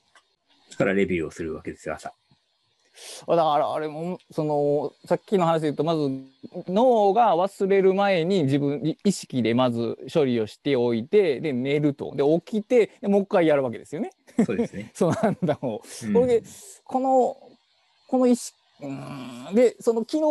[0.72, 2.14] だからレビューをするわけですよ、朝。
[3.28, 6.10] だからあれもそのさっきの話で言うとまず
[6.68, 14.11] 脳が忘れる前に自分い意識でまず処理をしておいてで寝るとで起きてでもう一回やるわけですよね
[14.45, 14.91] そうですね。
[14.95, 15.82] その判断を。
[16.03, 16.44] うんこれで
[16.84, 17.38] この
[18.07, 18.56] この意識
[19.53, 20.22] でその昨日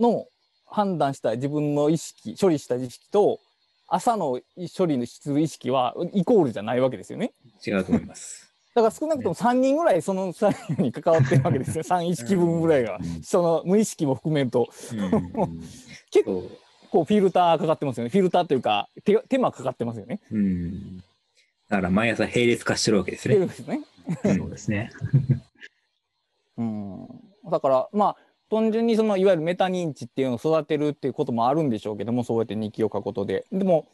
[0.00, 0.26] の
[0.66, 3.40] 判断した自分の意識処理した意識と
[3.88, 4.40] 朝の
[4.76, 7.32] 処理する意識はイコールじゃないわけですよね。
[7.66, 8.49] 違うと思います。
[8.74, 11.82] だから少なくとも3人ぐらいその作業に関わってるわけですよ。
[11.82, 12.98] 3意識分ぐらいが。
[13.22, 15.60] その無意識も含めるとうん
[16.10, 16.50] 結そう
[16.90, 18.10] 構フィルターかかってますよね。
[18.10, 20.20] フィルターというか手手間かかってますよね。
[20.30, 20.98] うん。
[21.68, 23.36] だから毎朝並列化してるわけですね。
[23.38, 23.80] ですね。
[24.24, 24.90] うんそうですね。
[26.58, 27.06] うん。
[27.50, 28.16] だからまあ
[28.50, 33.46] 単純にそのいわゆるメタ認知っていうのを育てるっていうこともあるんでしょうけどもそうやって日記を書くことで。
[33.52, 33.86] でも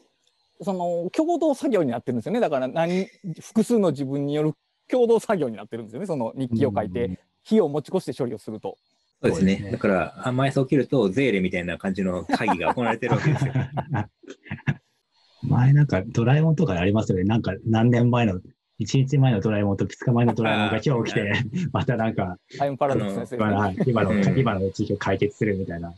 [0.61, 2.39] その共同作業になってるんですよね。
[2.39, 3.05] だから何
[3.41, 4.53] 複数の自分による
[4.89, 6.05] 共同作業になってるんですよね。
[6.05, 8.77] その日記を書いて火を持ち越して処理をすると。
[9.21, 9.71] そうですね。
[9.71, 13.53] だから、あ毎朝起きると、ゼーレみたいな感じの会議が行われてるわけですよ。
[15.43, 17.23] 前なんかドラえもんとかでありますよね。
[17.23, 18.41] なんか何年前の、1
[18.79, 21.33] 日前のドラえもんと2日前のドラえもんが今日起きて、
[21.71, 23.35] またなんか、タイムパラドックス先生。
[23.37, 25.93] 今のはい今のうん今の地域を解決するみたいな。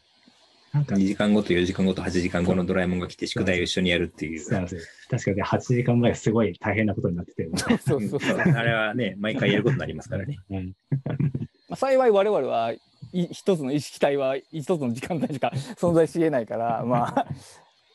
[0.74, 4.40] なんか2時間後と4時間後と8時間後のドラえもんが来て宿題を一緒にやるっていう。
[4.40, 7.50] そうなんですよ確かに8時間前すごい大変なことになってて、
[7.86, 8.38] そうそうそう。
[8.38, 10.38] あれはね、毎回やることになりますからね。
[10.50, 10.76] う ん
[11.70, 12.80] まあ、幸い我々はい
[13.32, 17.28] 一つの意識体は一つの時間帯しか存在しえないから、 まあ、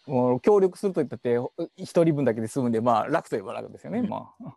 [0.07, 1.39] もう協力するといったって
[1.77, 4.03] 一人分だけで済むんで、まあ楽といえば楽ですよね。
[4.03, 4.57] まあ。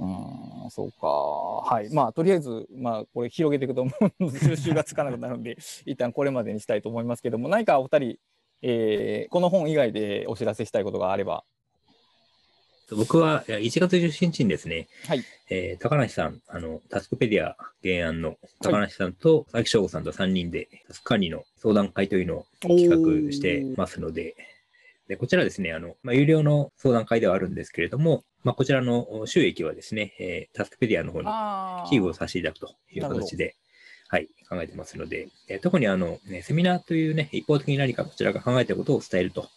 [0.00, 1.08] うん、そうか。
[1.08, 1.92] はい。
[1.92, 5.56] まあ、とりあえず、まあ、これ広げていくともう収集がつかなくなるんで、
[5.86, 8.18] 一旦これまでにしたいと思いますけども、何かお二人、
[8.62, 11.44] えーこの本以外でお知らせしたいことがあれば。
[12.90, 15.22] 僕はいや1月17日にですね、はい。
[15.50, 24.36] えー高梨さん、あの、タスクペディア原案の高梨さんと佐々木翔吾さんと3人で、タスク管理の相談会というのを企画してますので、
[25.08, 31.28] でこちらですね、あの、まあ、有料の相談会ではあるんですけれども、まあ、こちらの収益はですね、えータスクペディアの方に
[31.90, 33.56] 寄付をさせていただくという形で、
[34.08, 39.50] はい、考えてますので、えー特にあの、ね、セミナーというね、一方的に何かこちらが考えていることを伝えると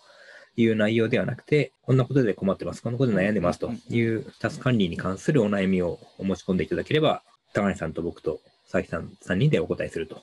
[0.58, 7.24] いう内容ではなくて、こんなことで困ってます、こんなことで悩んでますというタスク管理に関するお悩みをお持ち込んでいただければ、
[7.54, 10.22] 高梨さんと僕と佐々木さん3人でお答えすると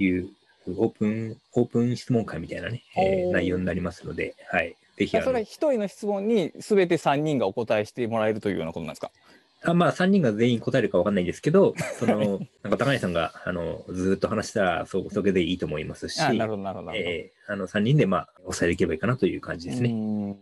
[0.00, 0.28] いう
[0.76, 3.30] オープン、オープン質問会みたいなね、えー。
[3.30, 4.74] 内容になりますので、はい。
[4.96, 9.10] ぜひあのあそれ、一人の質問に全て3人がお答えしてもらえるというようなことなんですか？
[9.64, 12.18] あまあ、3人が全員答えるかわかんないですけど、その、
[12.62, 16.86] なんか高梨さんが、あの、ずーっと話したら、そ、それでいいと思いますし、あなるほど、なるほど。
[16.88, 19.90] なるほどえーあの、3人で、まあ、お伝えできればいいかなという感じですね。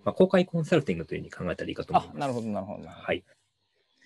[0.05, 2.16] まあ、公開コンサルティングというふうに考えたらいいかと思います。
[2.16, 2.89] あなるほど、なるほど。
[2.89, 3.22] はい。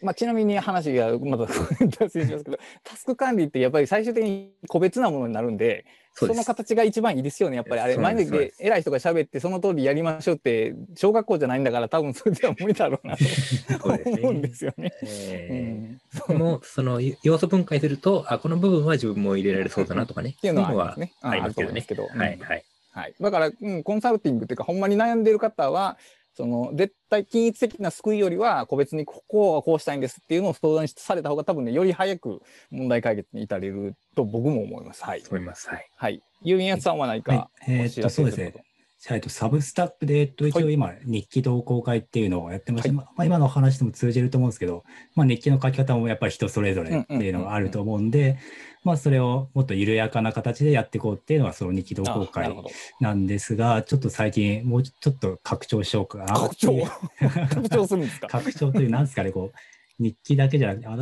[0.03, 1.47] まあ、ちなみに話がまだ
[1.99, 5.85] 脱線しますけど、タスク管理ってやっぱり最終的に個別なものになるんで、
[6.15, 6.27] そ。
[6.27, 7.57] の形が一番いいですよね。
[7.57, 13.25] やっぱりあれ、前で偉い人が喋って、その通りやりましょうって、小学校じゃないんだから、多分それでは無理だろうなと
[13.81, 14.93] そうですね思うんですよね。
[15.03, 15.99] うえ
[16.35, 20.35] んも、その、要素分解すると、あ、この部分は自分も入れられそうだなとかね。
[20.37, 21.13] っていうのはありますね。
[21.23, 21.73] ありますよね。
[21.75, 22.49] あると思うんはい、ですけど。
[22.49, 22.65] はい。
[22.91, 25.99] はい、だから、うん、コンサルティングっていうか、ほんまに悩んでる方は、
[26.39, 35.03] その絶対均一的な救いよりは、個別にここはこうしたいんですっていうのを相談された方が、多分ね、より早く問題解決に至れると僕も思います。
[35.03, 35.23] はい。
[35.29, 35.69] 思います。
[35.69, 35.91] はい。
[35.97, 36.23] はい。
[36.43, 44.85] ユーミンさんは何か、はいえーそうですねといサブスタックで、えっと、一応今、日記同好会っていうのをやってまして、はいまあ、今の話でも通じると思うんですけど、
[45.15, 48.39] まあ、日記の書き方もやっぱり人それぞれっていうのがあると思うんで、
[48.85, 52.55] まあ、それをもっと緩やかな形でやっていこうっていうのが、その日記同と好会あ
[53.01, 56.87] なんですが、ちょっと最近、もうちょっと拡張しようかな拡張？
[57.51, 58.29] 拡張するんですか？
[58.29, 60.97] 拡張という、なんですかね、こう、日記だけじゃなくて、あ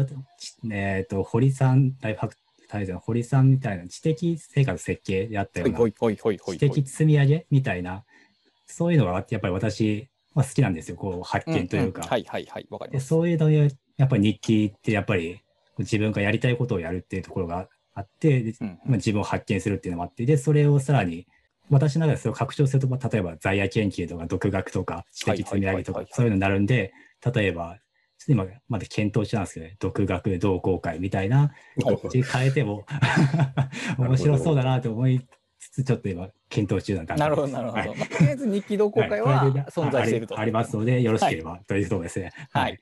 [0.72, 2.36] えっと、堀さん、ライフハック
[2.68, 8.04] 大全、堀さんみたいな知的生活設計であったような知的積み上げみたいな、
[8.66, 12.02] そういうのがやっぱり私は好きなんですよ、こう発見というか。
[12.02, 13.08] んんはいはいはい、わかりでます。
[13.08, 15.40] そういうので、やっぱり日記ってやっぱり
[15.78, 21.26] 自分がやりたいことをやるっていうところがあって、まあ、自分を発見するっていうのもあって、で、それをさらに、
[21.70, 26.92] 私の中でそれを拡張すると、まあ例えば在野研究とか独学とか知的積み上げとはいはいはいはいかそういうのになるんで、
[27.34, 27.76] 例えば、
[28.18, 32.86] ちょっと今まだ検討中なんですけど、ね、独学同好会みたいな形変えても
[33.98, 35.20] 面白そうだなと思い
[35.58, 37.20] つつ、ちょっと今検討中な段階です。
[37.20, 37.78] なるほど、なるほど。
[37.78, 40.34] はいまあとりあえず日記同好会は存在していると。
[40.36, 42.32] あありありますので、よろしければ、というところですね。
[42.52, 42.78] はい。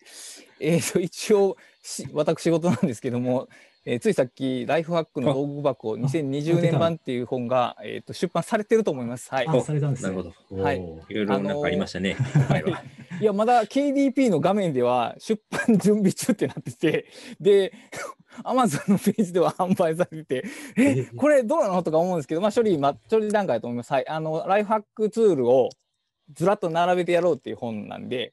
[0.61, 3.49] えー、と一応し 私事なんですけども、
[3.85, 9.31] えーついさっき「ライフハックの道具箱2020年版」っていう本が、えー、と出版されてると思います。
[9.31, 9.47] はい。
[9.47, 10.17] あ、されたんですね。
[10.17, 10.63] なるほど。
[10.63, 12.83] はいいろいろなんかありましたね、 今回は。
[13.21, 17.07] いやまだ KDP の画面では出版準備中ってなってて
[17.39, 17.73] で
[18.43, 23.93] Amazon のページでは販売されててええこれどうなのとか思うんですけど、まあ、処理、まあ、処理段階だと思います。
[23.93, 24.09] はい。
[24.09, 25.69] あのライフハックツールを
[26.33, 28.33] ずらっと並べてやろうっていう本なんで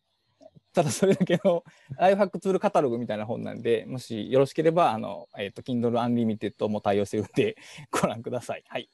[0.74, 1.64] ただそれだけの
[1.98, 7.56] ライフハックツールカタログみたいな本なんでもしよろしければあの、えー、と Kindle Unlimited も対応してるんで
[7.92, 8.64] ご覧ください。
[8.68, 8.90] はい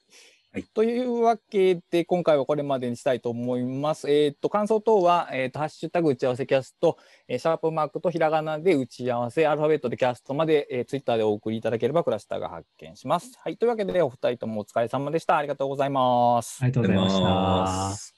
[0.50, 4.10] はいというわけで、今回はこれまでにしたいと思います。
[4.10, 6.96] えっ、と、感想等は、えっ、と、ハッシュタグ打ち合わせキャスト、
[7.28, 13.38] えーシャープマークとひらがなで打ち合わせ、アルファベットでキャストまで、えー、ツイッターでお送りいただければ、クラスターが発見します。
[13.38, 13.58] はい。
[13.58, 15.36] というわけで、お二人ともお疲れ様でした。
[15.36, 16.60] ありがとうございます。
[16.62, 17.20] ありがとうございまし
[17.90, 17.96] た。
[17.96, 18.17] す。